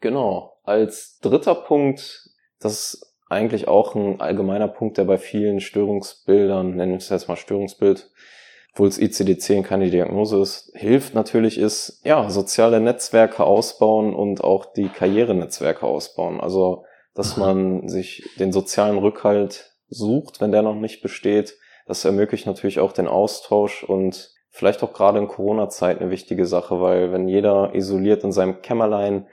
Genau. 0.00 0.58
Als 0.64 1.18
dritter 1.20 1.54
Punkt, 1.54 2.30
das 2.60 2.72
ist 2.94 3.16
eigentlich 3.28 3.66
auch 3.66 3.94
ein 3.94 4.20
allgemeiner 4.20 4.68
Punkt, 4.68 4.98
der 4.98 5.04
bei 5.04 5.18
vielen 5.18 5.60
Störungsbildern, 5.60 6.76
nennen 6.76 6.92
wir 6.92 6.98
es 6.98 7.08
jetzt 7.08 7.28
mal 7.28 7.36
Störungsbild, 7.36 8.10
obwohl 8.72 8.88
es 8.88 8.98
ICD-10 8.98 9.62
keine 9.62 9.90
Diagnose 9.90 10.40
ist, 10.40 10.72
hilft 10.74 11.14
natürlich 11.14 11.58
ist, 11.58 12.00
ja, 12.04 12.30
soziale 12.30 12.80
Netzwerke 12.80 13.44
ausbauen 13.44 14.14
und 14.14 14.42
auch 14.42 14.64
die 14.64 14.88
Karrierenetzwerke 14.88 15.86
ausbauen. 15.86 16.40
Also, 16.40 16.84
dass 17.14 17.36
man 17.36 17.88
sich 17.88 18.24
den 18.38 18.50
sozialen 18.50 18.96
Rückhalt 18.96 19.74
sucht, 19.88 20.40
wenn 20.40 20.52
der 20.52 20.62
noch 20.62 20.74
nicht 20.74 21.02
besteht. 21.02 21.58
Das 21.86 22.06
ermöglicht 22.06 22.46
natürlich 22.46 22.80
auch 22.80 22.92
den 22.92 23.08
Austausch 23.08 23.84
und 23.84 24.30
vielleicht 24.48 24.82
auch 24.82 24.94
gerade 24.94 25.18
in 25.18 25.28
Corona-Zeit 25.28 26.00
eine 26.00 26.10
wichtige 26.10 26.46
Sache, 26.46 26.80
weil 26.80 27.12
wenn 27.12 27.28
jeder 27.28 27.74
isoliert 27.74 28.24
in 28.24 28.32
seinem 28.32 28.62
Kämmerlein 28.62 29.26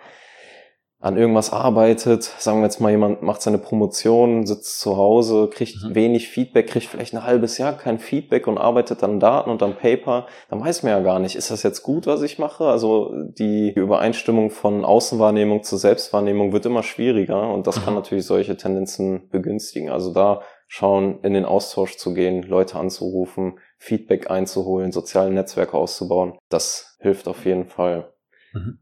an 1.01 1.15
irgendwas 1.15 1.53
arbeitet, 1.53 2.23
sagen 2.23 2.59
wir 2.59 2.65
jetzt 2.65 2.81
mal, 2.81 2.91
jemand 2.91 3.21
macht 3.21 3.41
seine 3.41 3.57
Promotion, 3.57 4.45
sitzt 4.45 4.81
zu 4.81 4.97
Hause, 4.97 5.49
kriegt 5.49 5.81
mhm. 5.81 5.95
wenig 5.95 6.27
Feedback, 6.27 6.67
kriegt 6.67 6.87
vielleicht 6.87 7.13
ein 7.13 7.23
halbes 7.23 7.57
Jahr 7.57 7.77
kein 7.77 7.99
Feedback 7.99 8.47
und 8.47 8.57
arbeitet 8.57 9.01
an 9.01 9.21
Daten 9.21 9.49
und 9.49 9.63
am 9.63 9.77
Paper, 9.77 10.27
dann 10.49 10.59
weiß 10.59 10.83
man 10.83 10.91
ja 10.91 10.99
gar 10.99 11.19
nicht, 11.19 11.37
ist 11.37 11.51
das 11.51 11.63
jetzt 11.63 11.83
gut, 11.83 12.05
was 12.05 12.21
ich 12.21 12.37
mache? 12.37 12.65
Also 12.65 13.13
die 13.15 13.71
Übereinstimmung 13.71 14.49
von 14.49 14.83
Außenwahrnehmung 14.83 15.63
zur 15.63 15.77
Selbstwahrnehmung 15.77 16.51
wird 16.51 16.65
immer 16.65 16.83
schwieriger 16.83 17.49
und 17.53 17.65
das 17.65 17.79
mhm. 17.79 17.85
kann 17.85 17.93
natürlich 17.93 18.25
solche 18.25 18.57
Tendenzen 18.57 19.29
begünstigen. 19.29 19.89
Also 19.89 20.13
da 20.13 20.41
schauen, 20.67 21.19
in 21.23 21.33
den 21.33 21.45
Austausch 21.45 21.95
zu 21.95 22.13
gehen, 22.13 22.43
Leute 22.43 22.77
anzurufen, 22.77 23.57
Feedback 23.77 24.29
einzuholen, 24.29 24.91
soziale 24.91 25.31
Netzwerke 25.31 25.77
auszubauen, 25.77 26.37
das 26.49 26.97
hilft 26.99 27.29
auf 27.29 27.45
jeden 27.45 27.67
Fall. 27.67 28.11
Mhm. 28.51 28.79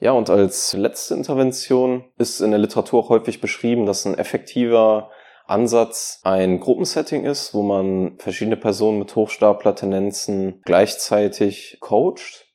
Ja, 0.00 0.12
und 0.12 0.30
als 0.30 0.72
letzte 0.72 1.14
Intervention 1.14 2.04
ist 2.18 2.40
in 2.40 2.50
der 2.50 2.60
Literatur 2.60 3.00
auch 3.00 3.08
häufig 3.08 3.40
beschrieben, 3.40 3.86
dass 3.86 4.04
ein 4.04 4.18
effektiver 4.18 5.10
Ansatz 5.46 6.20
ein 6.24 6.60
Gruppensetting 6.60 7.24
ist, 7.24 7.54
wo 7.54 7.62
man 7.62 8.18
verschiedene 8.18 8.56
Personen 8.56 8.98
mit 8.98 9.14
Hochstapler-Tendenzen 9.14 10.60
gleichzeitig 10.64 11.78
coacht 11.80 12.46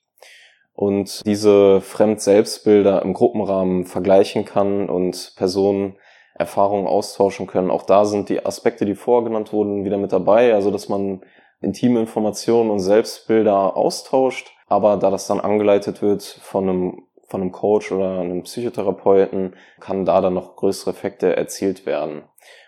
und 0.74 1.24
diese 1.26 1.80
Fremd-Selbstbilder 1.80 3.02
im 3.02 3.14
Gruppenrahmen 3.14 3.86
vergleichen 3.86 4.44
kann 4.44 4.88
und 4.88 5.32
Personen 5.36 5.96
Erfahrungen 6.34 6.86
austauschen 6.86 7.46
können. 7.46 7.70
Auch 7.70 7.84
da 7.84 8.04
sind 8.04 8.28
die 8.28 8.44
Aspekte, 8.44 8.84
die 8.84 8.94
vorgenannt 8.94 9.52
wurden, 9.52 9.84
wieder 9.84 9.98
mit 9.98 10.12
dabei, 10.12 10.54
also 10.54 10.70
dass 10.70 10.88
man 10.88 11.22
intime 11.60 12.00
Informationen 12.00 12.70
und 12.70 12.80
Selbstbilder 12.80 13.76
austauscht, 13.76 14.50
aber 14.66 14.96
da 14.96 15.10
das 15.10 15.26
dann 15.26 15.40
angeleitet 15.40 16.02
wird 16.02 16.22
von 16.22 16.68
einem 16.68 17.02
von 17.32 17.40
einem 17.40 17.50
Coach 17.50 17.90
oder 17.90 18.20
einem 18.20 18.42
Psychotherapeuten 18.42 19.54
kann 19.80 20.04
da 20.04 20.20
dann 20.20 20.34
noch 20.34 20.54
größere 20.56 20.90
Effekte 20.90 21.34
erzielt 21.34 21.86
werden. 21.86 22.24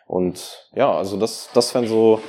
Und 0.07 0.71
ja, 0.75 0.91
also 0.91 1.19
das, 1.19 1.51
das 1.53 1.75
wären 1.75 1.87
so 1.87 2.21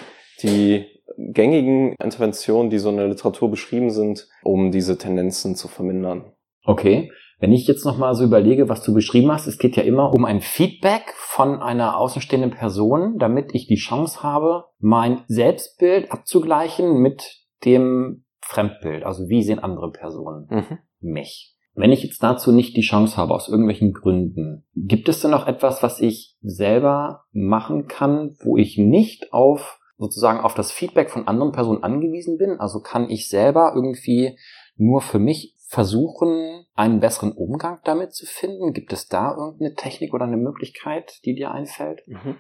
die 0.44 0.86
gängigen 1.18 1.96
Interventionen, 2.04 2.70
die 2.70 2.78
so 2.78 2.90
in 2.90 2.98
der 2.98 3.08
Literatur 3.08 3.50
beschrieben 3.50 3.90
sind, 3.90 4.28
um 4.44 4.72
diese 4.72 4.98
Tendenzen 4.98 5.56
zu 5.56 5.70
vermindern. 5.70 6.34
Okay. 6.66 7.10
Wenn 7.40 7.54
ich 7.54 7.68
jetzt 7.68 7.86
nochmal 7.86 8.16
so 8.16 8.26
überlege, 8.26 8.68
was 8.68 8.82
du 8.82 8.94
beschrieben 8.94 9.32
hast, 9.32 9.48
es 9.48 9.58
geht 9.58 9.78
ja 9.78 9.84
immer 9.84 10.14
um 10.14 10.26
ein 10.26 10.42
Feedback 10.42 11.14
von 11.16 11.62
einer 11.62 11.98
außenstehenden 11.98 12.52
Person, 12.52 13.18
damit 13.18 13.56
ich 13.56 13.68
die 13.68 13.76
Chance 13.76 14.24
habe, 14.24 14.66
mein 14.80 15.24
Selbstbild 15.28 16.12
abzugleichen 16.12 17.02
mit 17.02 17.46
dem 17.64 18.26
Fremdbild. 18.42 19.04
Also 19.06 19.30
wie 19.30 19.44
sehen 19.44 19.60
andere 19.60 19.92
Personen 19.92 20.48
mhm. 20.50 20.78
mich? 21.00 21.55
Wenn 21.76 21.92
ich 21.92 22.04
jetzt 22.04 22.24
dazu 22.24 22.52
nicht 22.52 22.78
die 22.78 22.82
Chance 22.82 23.18
habe, 23.18 23.34
aus 23.34 23.50
irgendwelchen 23.50 23.94
Gründen, 23.94 24.66
gibt 24.76 25.10
es 25.10 25.20
denn 25.20 25.32
noch 25.32 25.46
etwas, 25.46 25.84
was 25.84 26.00
ich 26.00 26.38
selber 26.42 27.26
machen 27.34 27.88
kann, 27.88 28.36
wo 28.40 28.58
ich 28.58 28.78
nicht 28.78 29.34
auf 29.34 29.80
sozusagen 29.98 30.40
auf 30.40 30.54
das 30.54 30.72
Feedback 30.72 31.10
von 31.10 31.28
anderen 31.28 31.52
Personen 31.52 31.84
angewiesen 31.84 32.38
bin? 32.38 32.60
Also 32.60 32.80
kann 32.80 33.10
ich 33.10 33.30
selber 33.30 33.74
irgendwie 33.76 34.38
nur 34.78 35.02
für 35.02 35.20
mich 35.20 35.56
versuchen, 35.68 36.66
einen 36.76 37.00
besseren 37.00 37.32
Umgang 37.32 37.80
damit 37.84 38.14
zu 38.14 38.26
finden? 38.26 38.74
Gibt 38.74 38.94
es 38.94 39.08
da 39.08 39.36
irgendeine 39.36 39.74
Technik 39.74 40.14
oder 40.14 40.26
eine 40.26 40.38
Möglichkeit, 40.38 41.20
die 41.26 41.36
dir 41.36 41.52
einfällt? 41.52 42.08
Mhm. 42.08 42.38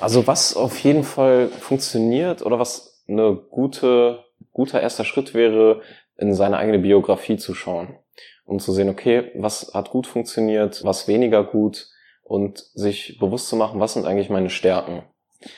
Also 0.00 0.26
was 0.26 0.56
auf 0.56 0.78
jeden 0.78 1.04
Fall 1.04 1.48
funktioniert 1.48 2.44
oder 2.44 2.58
was 2.58 3.04
eine 3.08 3.36
gute, 3.50 4.24
guter 4.52 4.80
erster 4.80 5.04
Schritt 5.04 5.34
wäre, 5.34 5.82
in 6.18 6.34
seine 6.34 6.58
eigene 6.58 6.78
Biografie 6.78 7.36
zu 7.36 7.54
schauen 7.54 7.98
um 8.48 8.58
zu 8.58 8.72
sehen, 8.72 8.88
okay, 8.88 9.30
was 9.34 9.72
hat 9.74 9.90
gut 9.90 10.06
funktioniert, 10.06 10.82
was 10.82 11.06
weniger 11.06 11.44
gut 11.44 11.86
und 12.22 12.58
sich 12.72 13.18
bewusst 13.20 13.48
zu 13.48 13.56
machen, 13.56 13.78
was 13.78 13.92
sind 13.92 14.06
eigentlich 14.06 14.30
meine 14.30 14.48
Stärken. 14.48 15.02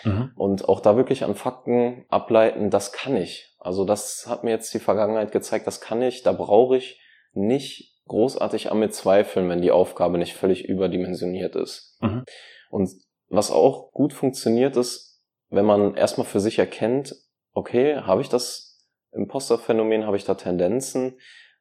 Mhm. 0.03 0.33
Und 0.35 0.69
auch 0.69 0.81
da 0.81 0.97
wirklich 0.97 1.23
an 1.23 1.37
Fakten 1.37 2.05
ableiten, 2.09 2.69
das 2.69 2.93
kann 2.93 3.17
ich. 3.17 3.55
Also 3.61 3.85
das 3.85 4.27
hat 4.29 4.43
mir 4.43 4.51
jetzt 4.51 4.75
die 4.75 4.81
Vergangenheit 4.81 5.31
gezeigt, 5.31 5.69
das 5.69 5.81
kann 5.81 6.03
ich, 6.03 6.25
da 6.25 6.33
brauche 6.33 6.77
ich 6.77 7.01
nicht 7.33 7.95
großartig 8.09 8.73
an 8.73 8.81
mir 8.81 8.91
zweifeln, 8.91 9.49
wenn 9.49 9.63
die 9.63 9.71
Aufgabe 9.71 10.19
nicht 10.19 10.35
völlig 10.35 10.69
überdimensioniert 10.69 11.55
ist. 11.55 11.97
Mhm. 12.01 12.25
Und 12.71 12.91
was 13.29 13.53
auch 13.53 13.93
gut 13.93 14.13
funktioniert 14.13 14.77
ist, 14.77 15.23
wenn 15.49 15.65
man 15.65 15.95
erstmal 15.95 16.27
für 16.27 16.41
sich 16.41 16.59
erkennt, 16.59 17.15
okay, 17.53 17.99
habe 17.99 18.21
ich 18.21 18.29
das 18.29 18.70
Imposterphänomen, 19.13 20.07
habe 20.07 20.17
ich 20.17 20.25
da 20.25 20.35
Tendenzen, 20.35 21.19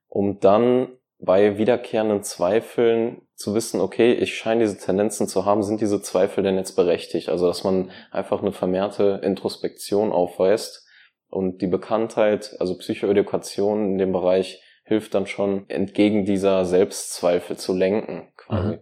um 0.07 0.39
dann 0.39 0.89
bei 1.19 1.57
wiederkehrenden 1.57 2.23
Zweifeln 2.23 3.21
zu 3.35 3.53
wissen, 3.53 3.81
okay, 3.81 4.13
ich 4.13 4.35
scheine 4.35 4.61
diese 4.61 4.77
Tendenzen 4.77 5.27
zu 5.27 5.45
haben, 5.45 5.63
sind 5.63 5.81
diese 5.81 6.01
Zweifel 6.01 6.43
denn 6.43 6.55
jetzt 6.55 6.75
berechtigt? 6.75 7.29
Also, 7.29 7.47
dass 7.47 7.63
man 7.63 7.91
einfach 8.11 8.41
eine 8.41 8.53
vermehrte 8.53 9.19
Introspektion 9.23 10.11
aufweist 10.11 10.87
und 11.29 11.61
die 11.61 11.67
Bekanntheit, 11.67 12.55
also 12.59 12.77
Psychoedukation 12.77 13.91
in 13.91 13.97
dem 13.97 14.11
Bereich 14.13 14.63
hilft 14.83 15.13
dann 15.13 15.27
schon 15.27 15.69
entgegen 15.69 16.25
dieser 16.25 16.65
Selbstzweifel 16.65 17.57
zu 17.57 17.73
lenken, 17.73 18.31
quasi. 18.35 18.75
Mhm. 18.75 18.79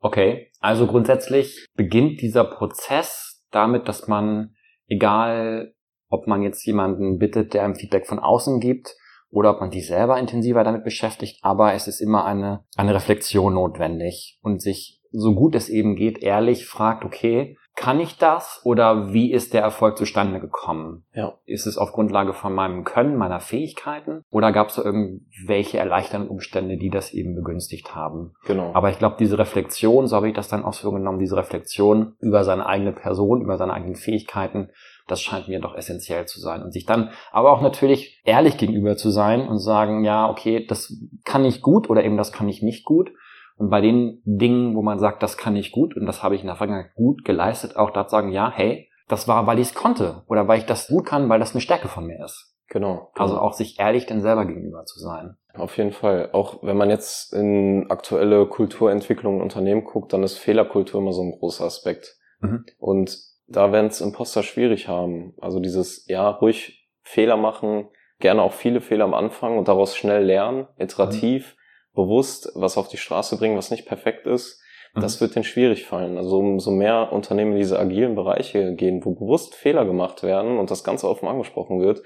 Okay, 0.00 0.52
also 0.60 0.86
grundsätzlich 0.86 1.66
beginnt 1.74 2.20
dieser 2.20 2.44
Prozess 2.44 3.42
damit, 3.50 3.88
dass 3.88 4.06
man, 4.06 4.54
egal 4.86 5.74
ob 6.08 6.26
man 6.26 6.42
jetzt 6.42 6.64
jemanden 6.66 7.18
bittet, 7.18 7.54
der 7.54 7.64
einem 7.64 7.74
Feedback 7.74 8.06
von 8.06 8.18
außen 8.18 8.60
gibt, 8.60 8.96
oder 9.34 9.50
ob 9.50 9.60
man 9.60 9.72
sich 9.72 9.88
selber 9.88 10.18
intensiver 10.18 10.62
damit 10.62 10.84
beschäftigt, 10.84 11.40
aber 11.42 11.74
es 11.74 11.88
ist 11.88 12.00
immer 12.00 12.24
eine, 12.24 12.64
eine 12.76 12.94
Reflexion 12.94 13.54
notwendig 13.54 14.38
und 14.42 14.62
sich 14.62 15.00
so 15.10 15.34
gut 15.34 15.56
es 15.56 15.68
eben 15.68 15.96
geht, 15.96 16.22
ehrlich 16.22 16.66
fragt, 16.66 17.04
okay, 17.04 17.56
kann 17.76 17.98
ich 17.98 18.18
das 18.18 18.60
oder 18.64 19.12
wie 19.12 19.32
ist 19.32 19.52
der 19.52 19.62
Erfolg 19.62 19.98
zustande 19.98 20.38
gekommen? 20.38 21.04
Ja. 21.12 21.34
Ist 21.44 21.66
es 21.66 21.76
auf 21.76 21.92
Grundlage 21.92 22.32
von 22.32 22.54
meinem 22.54 22.84
Können, 22.84 23.16
meiner 23.16 23.40
Fähigkeiten 23.40 24.22
oder 24.30 24.52
gab 24.52 24.68
es 24.68 24.76
da 24.76 24.82
irgendwelche 24.82 25.78
erleichternden 25.78 26.30
Umstände, 26.30 26.76
die 26.76 26.90
das 26.90 27.12
eben 27.12 27.34
begünstigt 27.34 27.94
haben? 27.94 28.34
Genau. 28.46 28.70
Aber 28.74 28.90
ich 28.90 28.98
glaube, 28.98 29.16
diese 29.18 29.38
Reflexion, 29.38 30.06
so 30.06 30.14
habe 30.14 30.28
ich 30.28 30.34
das 30.34 30.48
dann 30.48 30.64
auch 30.64 30.72
so 30.72 30.92
genommen, 30.92 31.18
diese 31.18 31.36
Reflexion 31.36 32.14
über 32.20 32.44
seine 32.44 32.66
eigene 32.66 32.92
Person, 32.92 33.42
über 33.42 33.56
seine 33.56 33.72
eigenen 33.72 33.96
Fähigkeiten, 33.96 34.70
das 35.06 35.20
scheint 35.20 35.48
mir 35.48 35.60
doch 35.60 35.74
essentiell 35.74 36.26
zu 36.26 36.40
sein. 36.40 36.62
Und 36.62 36.72
sich 36.72 36.86
dann 36.86 37.10
aber 37.30 37.52
auch 37.52 37.60
natürlich 37.60 38.22
ehrlich 38.24 38.56
gegenüber 38.56 38.96
zu 38.96 39.10
sein 39.10 39.46
und 39.46 39.58
sagen, 39.58 40.04
ja, 40.04 40.28
okay, 40.28 40.66
das 40.66 40.94
kann 41.24 41.44
ich 41.44 41.62
gut 41.62 41.90
oder 41.90 42.04
eben 42.04 42.16
das 42.16 42.32
kann 42.32 42.48
ich 42.48 42.62
nicht 42.62 42.84
gut. 42.84 43.12
Und 43.56 43.70
bei 43.70 43.80
den 43.80 44.20
Dingen, 44.24 44.74
wo 44.74 44.82
man 44.82 44.98
sagt, 44.98 45.22
das 45.22 45.36
kann 45.36 45.56
ich 45.56 45.70
gut 45.70 45.96
und 45.96 46.06
das 46.06 46.22
habe 46.22 46.34
ich 46.34 46.40
in 46.40 46.48
der 46.48 46.56
Vergangenheit 46.56 46.94
gut 46.94 47.24
geleistet, 47.24 47.76
auch 47.76 47.90
da 47.90 48.08
sagen, 48.08 48.32
ja, 48.32 48.50
hey, 48.52 48.88
das 49.08 49.28
war, 49.28 49.46
weil 49.46 49.58
ich 49.58 49.68
es 49.68 49.74
konnte 49.74 50.22
oder 50.28 50.48
weil 50.48 50.58
ich 50.58 50.66
das 50.66 50.88
gut 50.88 51.06
kann, 51.06 51.28
weil 51.28 51.38
das 51.38 51.52
eine 51.52 51.60
Stärke 51.60 51.88
von 51.88 52.06
mir 52.06 52.24
ist. 52.24 52.54
Genau, 52.68 53.10
genau. 53.14 53.22
Also 53.22 53.38
auch 53.38 53.52
sich 53.52 53.78
ehrlich 53.78 54.06
denn 54.06 54.22
selber 54.22 54.46
gegenüber 54.46 54.84
zu 54.84 54.98
sein. 54.98 55.36
Auf 55.52 55.76
jeden 55.76 55.92
Fall. 55.92 56.30
Auch 56.32 56.62
wenn 56.62 56.76
man 56.76 56.90
jetzt 56.90 57.32
in 57.32 57.90
aktuelle 57.90 58.46
Kulturentwicklung 58.46 59.36
in 59.36 59.42
Unternehmen 59.42 59.84
guckt, 59.84 60.12
dann 60.12 60.22
ist 60.22 60.38
Fehlerkultur 60.38 61.00
immer 61.00 61.12
so 61.12 61.22
ein 61.22 61.32
großer 61.32 61.64
Aspekt. 61.64 62.16
Mhm. 62.40 62.64
Und 62.78 63.16
da 63.46 63.72
werden 63.72 63.86
es 63.86 64.00
Imposter 64.00 64.42
schwierig 64.42 64.88
haben. 64.88 65.34
Also 65.40 65.60
dieses, 65.60 66.06
ja, 66.08 66.28
ruhig 66.28 66.88
Fehler 67.02 67.36
machen, 67.36 67.88
gerne 68.18 68.42
auch 68.42 68.52
viele 68.52 68.80
Fehler 68.80 69.04
am 69.04 69.14
Anfang 69.14 69.58
und 69.58 69.68
daraus 69.68 69.96
schnell 69.96 70.24
lernen, 70.24 70.66
iterativ, 70.78 71.56
mhm. 71.56 72.02
bewusst 72.02 72.52
was 72.54 72.78
auf 72.78 72.88
die 72.88 72.96
Straße 72.96 73.36
bringen, 73.36 73.56
was 73.56 73.70
nicht 73.70 73.86
perfekt 73.86 74.26
ist. 74.26 74.62
Mhm. 74.94 75.00
Das 75.00 75.20
wird 75.20 75.34
denen 75.34 75.44
schwierig 75.44 75.84
fallen. 75.84 76.16
Also 76.16 76.38
umso 76.38 76.70
mehr 76.70 77.12
Unternehmen 77.12 77.52
in 77.52 77.58
diese 77.58 77.78
agilen 77.78 78.14
Bereiche 78.14 78.74
gehen, 78.74 79.04
wo 79.04 79.14
bewusst 79.14 79.54
Fehler 79.54 79.84
gemacht 79.84 80.22
werden 80.22 80.58
und 80.58 80.70
das 80.70 80.84
Ganze 80.84 81.08
offen 81.08 81.28
angesprochen 81.28 81.80
wird, 81.80 82.02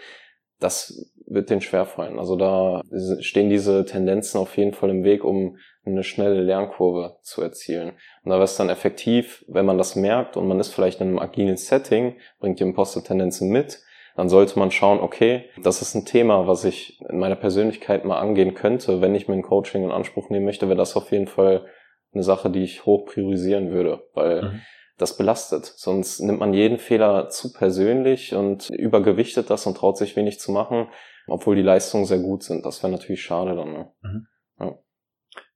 das 0.61 1.13
wird 1.27 1.51
denen 1.51 1.61
schwerfallen. 1.61 2.19
Also 2.19 2.37
da 2.37 2.83
stehen 3.21 3.51
diese 3.51 3.85
Tendenzen 3.85 4.41
auf 4.41 4.57
jeden 4.57 4.73
Fall 4.73 4.91
im 4.91 5.05
Weg, 5.05 5.25
um 5.25 5.59
eine 5.85 6.03
schnelle 6.03 6.43
Lernkurve 6.43 7.17
zu 7.23 7.43
erzielen. 7.43 7.93
Und 8.23 8.31
da 8.31 8.37
wäre 8.37 8.45
es 8.45 8.57
dann 8.57 8.69
effektiv, 8.69 9.45
wenn 9.49 9.67
man 9.67 9.79
das 9.79 9.97
merkt 9.97 10.37
und 10.37 10.49
man 10.49 10.61
ist 10.61 10.75
vielleicht 10.75 11.01
in 11.01 11.09
einem 11.09 11.19
agilen 11.19 11.57
Setting, 11.57 12.17
bringt 12.41 12.61
die 12.61 12.65
Imposter-Tendenzen 12.65 13.51
mit, 13.51 13.81
dann 14.17 14.29
sollte 14.29 14.59
man 14.59 14.71
schauen, 14.71 15.01
okay, 15.01 15.45
das 15.63 15.81
ist 15.81 15.95
ein 15.95 16.05
Thema, 16.05 16.47
was 16.47 16.65
ich 16.65 17.01
in 17.09 17.19
meiner 17.19 17.37
Persönlichkeit 17.37 18.05
mal 18.05 18.19
angehen 18.19 18.55
könnte. 18.55 19.01
Wenn 19.01 19.15
ich 19.15 19.29
mir 19.29 19.35
ein 19.35 19.43
Coaching 19.43 19.85
in 19.85 19.93
Anspruch 19.93 20.29
nehmen 20.29 20.45
möchte, 20.45 20.67
wäre 20.67 20.77
das 20.77 20.97
auf 20.97 21.13
jeden 21.13 21.29
Fall 21.29 21.67
eine 22.13 22.23
Sache, 22.23 22.51
die 22.51 22.65
ich 22.65 22.85
hoch 22.85 23.07
priorisieren 23.07 23.71
würde, 23.71 24.03
weil 24.15 24.43
mhm. 24.43 24.61
Das 24.99 25.17
belastet. 25.17 25.65
Sonst 25.65 26.21
nimmt 26.21 26.41
man 26.41 26.53
jeden 26.53 26.79
Fehler 26.79 27.29
zu 27.31 27.53
persönlich 27.53 28.35
und 28.35 28.69
übergewichtet 28.71 29.49
das 29.51 29.67
und 29.67 29.77
traut 29.77 29.97
sich 29.97 30.17
wenig 30.17 30.41
zu 30.41 30.53
machen, 30.53 30.89
obwohl 31.27 31.57
die 31.57 31.63
Leistungen 31.63 32.05
sehr 32.05 32.19
gut 32.19 32.43
sind. 32.43 32.67
Das 32.67 32.83
wäre 32.83 32.93
natürlich 32.93 33.23
schade 33.23 33.55
dann. 33.55 33.73
Ne? 33.73 33.93
Mhm. 34.03 34.27
Ja. 34.61 34.79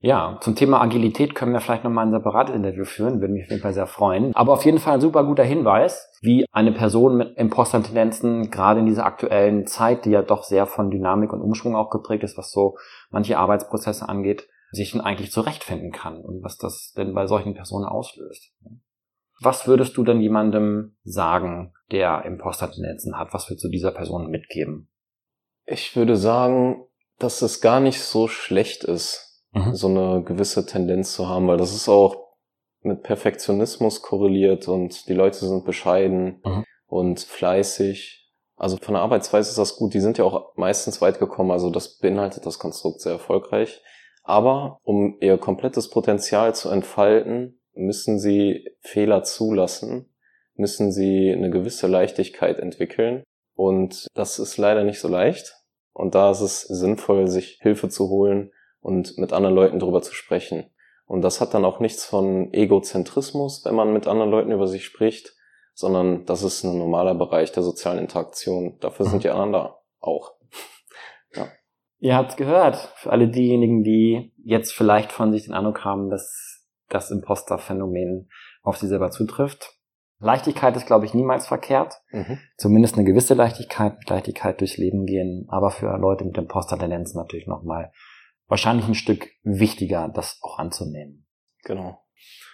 Ja, 0.04 0.38
zum 0.40 0.56
Thema 0.56 0.80
Agilität 0.80 1.34
können 1.34 1.52
wir 1.52 1.61
vielleicht 1.61 1.84
nochmal 1.84 2.06
ein 2.06 2.12
separates 2.12 2.54
Interview 2.54 2.84
führen, 2.84 3.20
würde 3.20 3.34
mich 3.34 3.44
auf 3.44 3.50
jeden 3.50 3.62
Fall 3.62 3.72
sehr 3.72 3.87
freuen. 3.87 4.34
Aber 4.34 4.52
auf 4.52 4.64
jeden 4.64 4.78
Fall 4.78 4.94
ein 4.94 5.00
super 5.00 5.25
guter 5.25 5.44
Hinweis, 5.44 6.11
wie 6.20 6.44
eine 6.50 6.72
Person 6.72 7.16
mit 7.16 7.37
Imposter-Tendenzen 7.37 8.50
gerade 8.50 8.80
in 8.80 8.87
dieser 8.87 9.06
aktuellen 9.06 9.66
Zeit, 9.66 10.04
die 10.04 10.11
ja 10.11 10.22
doch 10.22 10.42
sehr 10.42 10.66
von 10.66 10.90
Dynamik 10.90 11.32
und 11.32 11.40
Umschwung 11.40 11.76
auch 11.76 11.90
geprägt 11.90 12.25
ist, 12.25 12.37
was 12.37 12.50
so 12.50 12.76
manche 13.11 13.38
Arbeitsprozesse 13.38 14.08
angeht, 14.08 14.49
sich 14.72 14.92
denn 14.92 15.00
eigentlich 15.00 15.30
zurechtfinden 15.30 15.92
kann 15.92 16.20
und 16.20 16.42
was 16.42 16.58
das 16.58 16.92
denn 16.96 17.14
bei 17.14 17.26
solchen 17.26 17.54
Personen 17.54 17.84
auslöst. 17.84 18.52
Was 19.44 19.66
würdest 19.66 19.96
du 19.96 20.04
denn 20.04 20.20
jemandem 20.20 20.96
sagen, 21.02 21.75
der 21.90 22.25
Imposter-Tendenzen 22.25 23.18
hat? 23.18 23.34
Was 23.34 23.50
würdest 23.50 23.64
du 23.64 23.68
dieser 23.68 23.90
Person 23.90 24.30
mitgeben? 24.30 24.88
Ich 25.64 25.96
würde 25.96 26.16
sagen, 26.16 26.84
dass 27.18 27.42
es 27.42 27.61
gar 27.61 27.80
nicht 27.80 28.00
so 28.00 28.28
schlecht 28.28 28.84
ist, 28.84 29.44
mhm. 29.52 29.75
so 29.75 29.88
eine 29.88 30.22
gewisse 30.22 30.66
Tendenz 30.66 31.12
zu 31.12 31.28
haben, 31.28 31.49
weil 31.49 31.56
das 31.56 31.75
ist 31.75 31.88
auch 31.88 32.16
mit 32.82 33.02
Perfektionismus 33.02 34.02
korreliert 34.02 34.68
und 34.68 35.08
die 35.08 35.14
Leute 35.14 35.38
sind 35.38 35.64
bescheiden 35.64 36.40
mhm. 36.44 36.64
und 36.87 37.20
fleißig. 37.20 38.30
Also 38.56 38.76
von 38.76 38.94
der 38.94 39.02
Arbeitsweise 39.02 39.50
ist 39.50 39.58
das 39.58 39.76
gut. 39.76 39.94
Die 39.94 40.00
sind 40.00 40.18
ja 40.18 40.25
auch 40.25 40.56
meistens 40.56 41.00
weit 41.00 41.18
gekommen. 41.18 41.50
Also 41.50 41.70
das 41.70 41.99
beinhaltet 41.99 42.46
das 42.46 42.58
Konstrukt 42.58 43.00
sehr 43.00 43.12
erfolgreich. 43.12 43.82
Aber 44.25 44.78
um 44.84 45.16
ihr 45.20 45.37
komplettes 45.38 45.90
Potenzial 45.90 46.54
zu 46.54 46.68
entfalten, 46.68 47.61
müssen 47.75 48.19
sie 48.19 48.69
Fehler 48.81 49.23
zulassen, 49.23 50.12
müssen 50.55 50.93
sie 50.93 51.33
eine 51.33 51.50
gewisse 51.50 51.87
Leichtigkeit 51.87 52.59
entwickeln. 52.59 53.23
Und 53.55 54.07
das 54.14 54.38
ist 54.38 54.57
leider 54.57 54.85
nicht 54.85 55.00
so 55.00 55.09
leicht. 55.09 55.55
Und 55.93 56.14
da 56.14 56.31
ist 56.31 56.41
es 56.41 56.62
sinnvoll, 56.62 57.29
sich 57.29 57.59
Hilfe 57.61 57.88
zu 57.88 58.09
holen, 58.09 58.52
und 58.83 59.17
mit 59.17 59.33
anderen 59.33 59.55
Leuten 59.55 59.79
darüber 59.79 60.02
zu 60.02 60.12
sprechen. 60.12 60.67
Und 61.07 61.23
das 61.23 61.41
hat 61.41 61.55
dann 61.55 61.64
auch 61.64 61.81
nichts 61.81 62.05
von 62.05 62.52
Egozentrismus, 62.52 63.64
wenn 63.64 63.75
man 63.75 63.93
mit 63.93 64.07
anderen 64.07 64.31
Leuten 64.31 64.52
über 64.52 64.67
sich 64.67 64.85
spricht, 64.85 65.35
sondern 65.75 66.26
das 66.26 66.43
ist 66.43 66.64
ein 66.64 66.79
normaler 66.79 67.14
Bereich 67.14 67.52
der 67.52 67.62
sozialen 67.62 68.00
Interaktion. 68.00 68.79
Dafür 68.81 69.07
sind 69.07 69.25
die 69.25 69.31
anderen 69.31 69.52
da 69.52 69.79
auch. 70.00 70.35
ja. 71.35 71.49
Ihr 71.99 72.17
habt 72.17 72.37
gehört, 72.37 72.76
für 72.97 73.11
alle 73.11 73.29
diejenigen, 73.29 73.85
die 73.85 74.33
jetzt 74.45 74.73
vielleicht 74.73 75.12
von 75.12 75.33
sich 75.33 75.45
den 75.45 75.55
Eindruck 75.55 75.85
haben, 75.85 76.11
dass 76.11 76.62
das 76.94 77.11
Imposter-Phänomen 77.11 78.28
auf 78.62 78.76
sie 78.76 78.88
selber 78.88 79.11
zutrifft. 79.11 79.78
Leichtigkeit 80.18 80.76
ist, 80.76 80.87
glaube 80.87 81.04
ich, 81.04 81.14
niemals 81.14 81.46
verkehrt. 81.49 81.94
Mhm. 82.12 82.38
Zumindest 82.56 82.94
eine 82.94 83.04
gewisse 83.04 83.34
Leichtigkeit, 83.34 83.99
mit 83.99 84.08
Leichtigkeit 84.08 84.61
durchs 84.61 84.76
Leben 84.76 85.04
gehen, 85.04 85.46
aber 85.49 85.70
für 85.70 85.96
Leute 85.99 86.25
mit 86.25 86.38
Imposter-Tendenzen 86.38 87.18
natürlich 87.20 87.49
nochmal 87.49 87.92
wahrscheinlich 88.46 88.87
ein 88.87 88.94
Stück 88.94 89.28
wichtiger, 89.42 90.08
das 90.08 90.38
auch 90.42 90.58
anzunehmen. 90.58 91.26
Genau. 91.64 91.99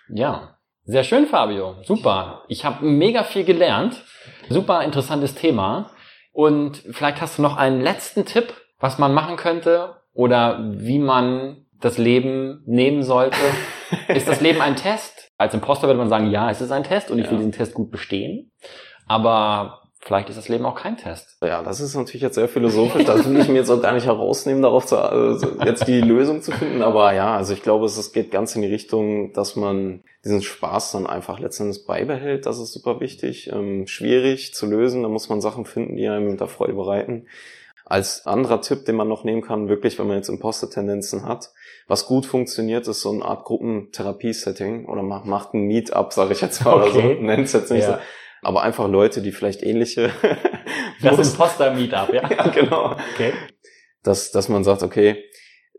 Ja, 0.08 0.58
sehr 0.84 1.04
schön, 1.04 1.26
Fabio. 1.26 1.82
Super. 1.82 2.44
Ich 2.48 2.64
habe 2.64 2.86
mega 2.86 3.22
viel 3.22 3.44
gelernt. 3.44 4.02
Super 4.48 4.82
interessantes 4.82 5.34
Thema. 5.34 5.90
Und 6.32 6.78
vielleicht 6.90 7.20
hast 7.20 7.36
du 7.36 7.42
noch 7.42 7.56
einen 7.56 7.82
letzten 7.82 8.24
Tipp, 8.24 8.54
was 8.78 8.98
man 8.98 9.12
machen 9.12 9.36
könnte 9.36 9.96
oder 10.14 10.60
wie 10.72 10.98
man 10.98 11.66
das 11.80 11.98
Leben 11.98 12.62
nehmen 12.66 13.02
sollte. 13.02 13.38
ist 14.08 14.28
das 14.28 14.40
Leben 14.40 14.60
ein 14.60 14.76
Test? 14.76 15.30
Als 15.38 15.54
Imposter 15.54 15.86
würde 15.86 15.98
man 15.98 16.08
sagen, 16.08 16.30
ja, 16.30 16.50
es 16.50 16.60
ist 16.60 16.72
ein 16.72 16.84
Test 16.84 17.10
und 17.10 17.18
ich 17.18 17.30
will 17.30 17.38
diesen 17.38 17.52
Test 17.52 17.74
gut 17.74 17.90
bestehen. 17.90 18.50
Aber 19.06 19.82
Vielleicht 20.00 20.28
ist 20.30 20.38
das 20.38 20.48
Leben 20.48 20.64
auch 20.64 20.76
kein 20.76 20.96
Test. 20.96 21.36
Ja, 21.42 21.62
das 21.62 21.80
ist 21.80 21.94
natürlich 21.94 22.22
jetzt 22.22 22.36
sehr 22.36 22.48
philosophisch. 22.48 23.04
Das 23.04 23.28
will 23.28 23.40
ich 23.40 23.48
mir 23.48 23.56
jetzt 23.56 23.70
auch 23.70 23.82
gar 23.82 23.92
nicht 23.92 24.06
herausnehmen, 24.06 24.62
darauf 24.62 24.86
zu, 24.86 24.96
also 24.96 25.60
jetzt 25.64 25.88
die 25.88 26.00
Lösung 26.00 26.40
zu 26.40 26.52
finden. 26.52 26.82
Aber 26.82 27.12
ja, 27.12 27.36
also 27.36 27.52
ich 27.52 27.62
glaube, 27.62 27.84
es 27.84 28.12
geht 28.12 28.30
ganz 28.30 28.54
in 28.54 28.62
die 28.62 28.68
Richtung, 28.68 29.32
dass 29.32 29.56
man 29.56 30.04
diesen 30.24 30.40
Spaß 30.40 30.92
dann 30.92 31.06
einfach 31.06 31.40
letztendlich 31.40 31.84
beibehält. 31.84 32.46
Das 32.46 32.60
ist 32.60 32.72
super 32.72 33.00
wichtig. 33.00 33.50
Ähm, 33.52 33.88
schwierig 33.88 34.54
zu 34.54 34.66
lösen. 34.66 35.02
Da 35.02 35.08
muss 35.08 35.28
man 35.28 35.40
Sachen 35.40 35.64
finden, 35.64 35.96
die 35.96 36.08
einem 36.08 36.36
da 36.36 36.46
Freude 36.46 36.74
bereiten. 36.74 37.26
Als 37.84 38.24
anderer 38.24 38.60
Tipp, 38.60 38.84
den 38.84 38.96
man 38.96 39.08
noch 39.08 39.24
nehmen 39.24 39.42
kann, 39.42 39.68
wirklich, 39.68 39.98
wenn 39.98 40.06
man 40.06 40.16
jetzt 40.16 40.28
Imposter-Tendenzen 40.28 41.26
hat, 41.26 41.50
was 41.88 42.06
gut 42.06 42.26
funktioniert, 42.26 42.86
ist 42.86 43.00
so 43.00 43.10
eine 43.10 43.24
Art 43.24 43.44
Gruppentherapie-Setting 43.44 44.86
oder 44.86 45.02
macht 45.02 45.54
ein 45.54 45.62
Meetup, 45.62 46.12
sage 46.12 46.34
ich 46.34 46.40
jetzt 46.40 46.64
mal, 46.64 46.74
okay. 46.74 46.90
oder 46.90 47.16
so, 47.16 47.22
nennt 47.22 47.46
es 47.46 47.52
jetzt 47.54 47.72
nicht 47.72 47.82
ja. 47.82 47.94
so 47.94 47.98
aber 48.42 48.62
einfach 48.62 48.88
Leute, 48.88 49.22
die 49.22 49.32
vielleicht 49.32 49.62
ähnliche. 49.62 50.10
das 51.02 51.18
ist 51.18 51.32
Imposter-Meetup, 51.32 52.12
ja. 52.12 52.28
ja, 52.30 52.46
genau. 52.48 52.96
Okay. 53.14 53.32
Dass, 54.02 54.30
dass 54.30 54.48
man 54.48 54.64
sagt, 54.64 54.82
okay, 54.82 55.24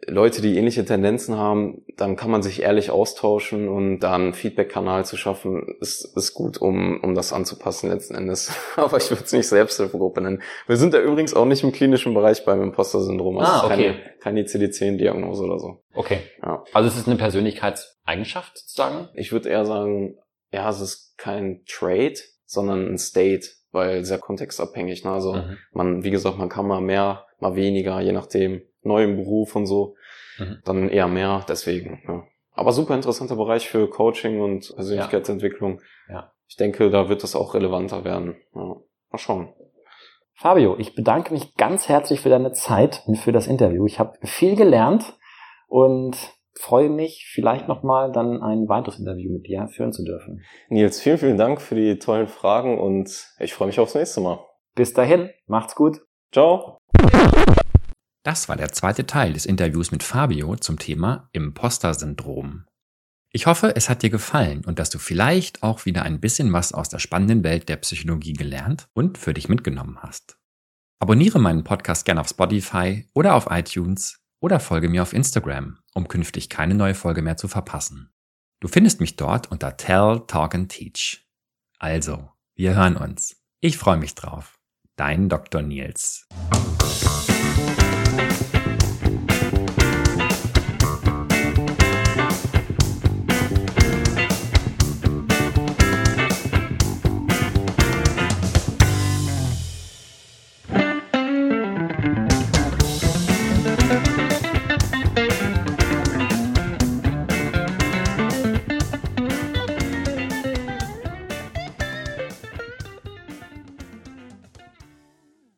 Leute, 0.08 0.42
die 0.42 0.58
ähnliche 0.58 0.86
Tendenzen 0.86 1.38
haben, 1.38 1.84
dann 1.98 2.16
kann 2.16 2.32
man 2.32 2.42
sich 2.42 2.62
ehrlich 2.62 2.90
austauschen 2.90 3.68
und 3.68 4.00
da 4.00 4.16
einen 4.16 4.34
Feedback-Kanal 4.34 5.06
zu 5.06 5.18
schaffen, 5.18 5.76
ist, 5.82 6.16
ist 6.16 6.34
gut, 6.34 6.58
um, 6.58 7.02
um 7.02 7.16
das 7.16 7.34
anzupassen 7.34 7.90
letzten 7.90 8.16
Endes. 8.16 8.52
Aber 8.76 8.98
ich 8.98 9.10
würde 9.10 9.24
es 9.24 9.34
nicht 9.34 9.48
Selbsthilfegruppe 9.48 10.22
nennen. 10.22 10.42
Wir 10.68 10.78
sind 10.78 10.94
ja 10.94 11.02
übrigens 11.02 11.34
auch 11.34 11.46
nicht 11.46 11.64
im 11.64 11.72
klinischen 11.72 12.14
Bereich 12.14 12.46
beim 12.46 12.62
Imposter-Syndrom. 12.62 13.40
Also 13.40 13.52
ah, 13.52 13.66
okay. 13.66 13.96
Keine, 14.20 14.20
keine 14.20 14.42
ICD-10-Diagnose 14.44 15.44
oder 15.44 15.60
so. 15.60 15.84
Okay. 15.94 16.20
Ja. 16.42 16.64
Also 16.74 16.88
es 16.88 16.98
ist 16.98 17.08
eine 17.08 17.18
Persönlichkeitseigenschaft 17.18 18.58
sozusagen? 18.58 19.10
Ich 19.14 19.32
würde 19.32 19.50
eher 19.50 19.66
sagen, 19.66 20.18
ja, 20.52 20.70
es 20.70 20.82
ist 20.82 21.18
kein 21.18 21.64
Trade, 21.68 22.16
sondern 22.46 22.88
ein 22.88 22.98
State, 22.98 23.48
weil 23.72 24.06
sehr 24.06 24.18
kontextabhängig. 24.18 25.04
Ne? 25.04 25.12
Also 25.12 25.34
mhm. 25.34 25.58
man, 25.72 26.04
wie 26.04 26.12
gesagt, 26.12 26.38
man 26.38 26.50
kann 26.50 26.68
mal 26.68 26.82
mehr, 26.82 27.26
mal 27.40 27.56
weniger, 27.56 28.00
je 28.02 28.14
nachdem, 28.14 28.62
neu 28.82 29.04
im 29.04 29.16
Beruf 29.18 29.56
und 29.56 29.66
so, 29.66 29.96
mhm. 30.38 30.60
dann 30.66 30.90
eher 30.90 31.08
mehr, 31.08 31.46
deswegen. 31.48 32.02
Ja. 32.08 32.24
Aber 32.54 32.72
super 32.72 32.96
interessanter 32.96 33.36
Bereich 33.36 33.70
für 33.70 33.90
Coaching 33.90 34.42
und 34.42 34.74
Persönlichkeitsentwicklung. 34.76 35.82
Ja. 36.08 36.14
ja. 36.14 36.32
Ich 36.48 36.56
denke, 36.56 36.90
da 36.90 37.10
wird 37.10 37.24
das 37.24 37.36
auch 37.36 37.54
relevanter 37.54 38.04
werden. 38.04 38.36
Ja. 38.54 38.76
Mal 39.12 39.18
schauen. 39.18 39.54
Fabio, 40.34 40.78
ich 40.78 40.96
bedanke 40.96 41.34
mich 41.34 41.56
ganz 41.56 41.90
herzlich 41.90 42.22
für 42.22 42.30
deine 42.30 42.54
Zeit 42.54 43.04
und 43.06 43.18
für 43.18 43.34
das 43.34 43.48
Interview. 43.48 43.86
Ich 43.86 44.00
habe 44.00 44.18
viel 44.24 44.56
gelernt 44.56 45.18
und 45.68 46.16
freue 46.60 46.90
mich, 46.90 47.30
vielleicht 47.34 47.68
nochmal 47.68 48.12
dann 48.12 48.42
ein 48.42 48.68
weiteres 48.68 49.00
Interview 49.00 49.32
mit 49.32 49.48
dir 49.48 49.68
führen 49.68 49.92
zu 49.92 50.04
dürfen. 50.04 50.42
Nils, 50.70 51.02
vielen, 51.02 51.18
vielen 51.18 51.38
Dank 51.38 51.62
für 51.62 51.76
die 51.76 52.00
tollen 52.00 52.28
Fragen 52.28 52.80
und 52.80 53.28
ich 53.40 53.54
freue 53.54 53.68
mich 53.68 53.80
aufs 53.80 53.96
nächste 53.96 54.22
Mal. 54.22 54.40
Bis 54.76 54.94
dahin, 54.94 55.30
macht's 55.48 55.76
gut. 55.76 56.02
Ciao. 56.32 56.78
Das 58.30 58.48
war 58.48 58.58
der 58.58 58.72
zweite 58.72 59.08
Teil 59.08 59.34
des 59.34 59.48
Interviews 59.48 59.90
mit 59.90 60.04
Fabio 60.04 60.56
zum 60.56 60.78
Thema 60.78 61.32
Imposter-Syndrom. 61.32 62.66
Ich 63.32 63.48
hoffe, 63.48 63.76
es 63.76 63.90
hat 63.90 64.04
dir 64.04 64.12
gefallen 64.12 64.64
und 64.66 64.78
dass 64.78 64.92
du 64.92 65.00
vielleicht 65.00 65.64
auch 65.64 65.88
wieder 65.88 66.04
ein 66.04 66.20
bisschen 66.20 66.54
was 66.54 66.72
aus 66.72 66.90
der 66.90 67.00
spannenden 67.00 67.44
Welt 67.44 67.70
der 67.70 67.78
Psychologie 67.78 68.34
gelernt 68.34 68.88
und 68.94 69.18
für 69.18 69.34
dich 69.34 69.50
mitgenommen 69.50 69.98
hast. 70.04 70.38
Abonniere 71.00 71.40
meinen 71.40 71.64
Podcast 71.64 72.06
gerne 72.06 72.22
auf 72.22 72.28
Spotify 72.28 73.10
oder 73.16 73.34
auf 73.34 73.48
iTunes 73.50 74.20
oder 74.40 74.60
folge 74.60 74.90
mir 74.90 75.02
auf 75.02 75.14
Instagram, 75.14 75.80
um 75.96 76.08
künftig 76.08 76.50
keine 76.50 76.76
neue 76.76 76.94
Folge 76.94 77.24
mehr 77.24 77.38
zu 77.38 77.48
verpassen. 77.48 78.12
Du 78.60 78.68
findest 78.68 79.00
mich 79.00 79.16
dort 79.16 79.50
unter 79.50 79.76
Tell, 79.76 80.22
Talk 80.28 80.54
and 80.54 80.72
Teach. 80.72 81.28
Also, 81.80 82.30
wir 82.54 82.76
hören 82.76 82.96
uns. 82.96 83.38
Ich 83.60 83.80
freue 83.80 83.98
mich 83.98 84.14
drauf. 84.14 84.60
Dein 84.98 85.30
Dr. 85.30 85.64
Nils. 85.64 86.28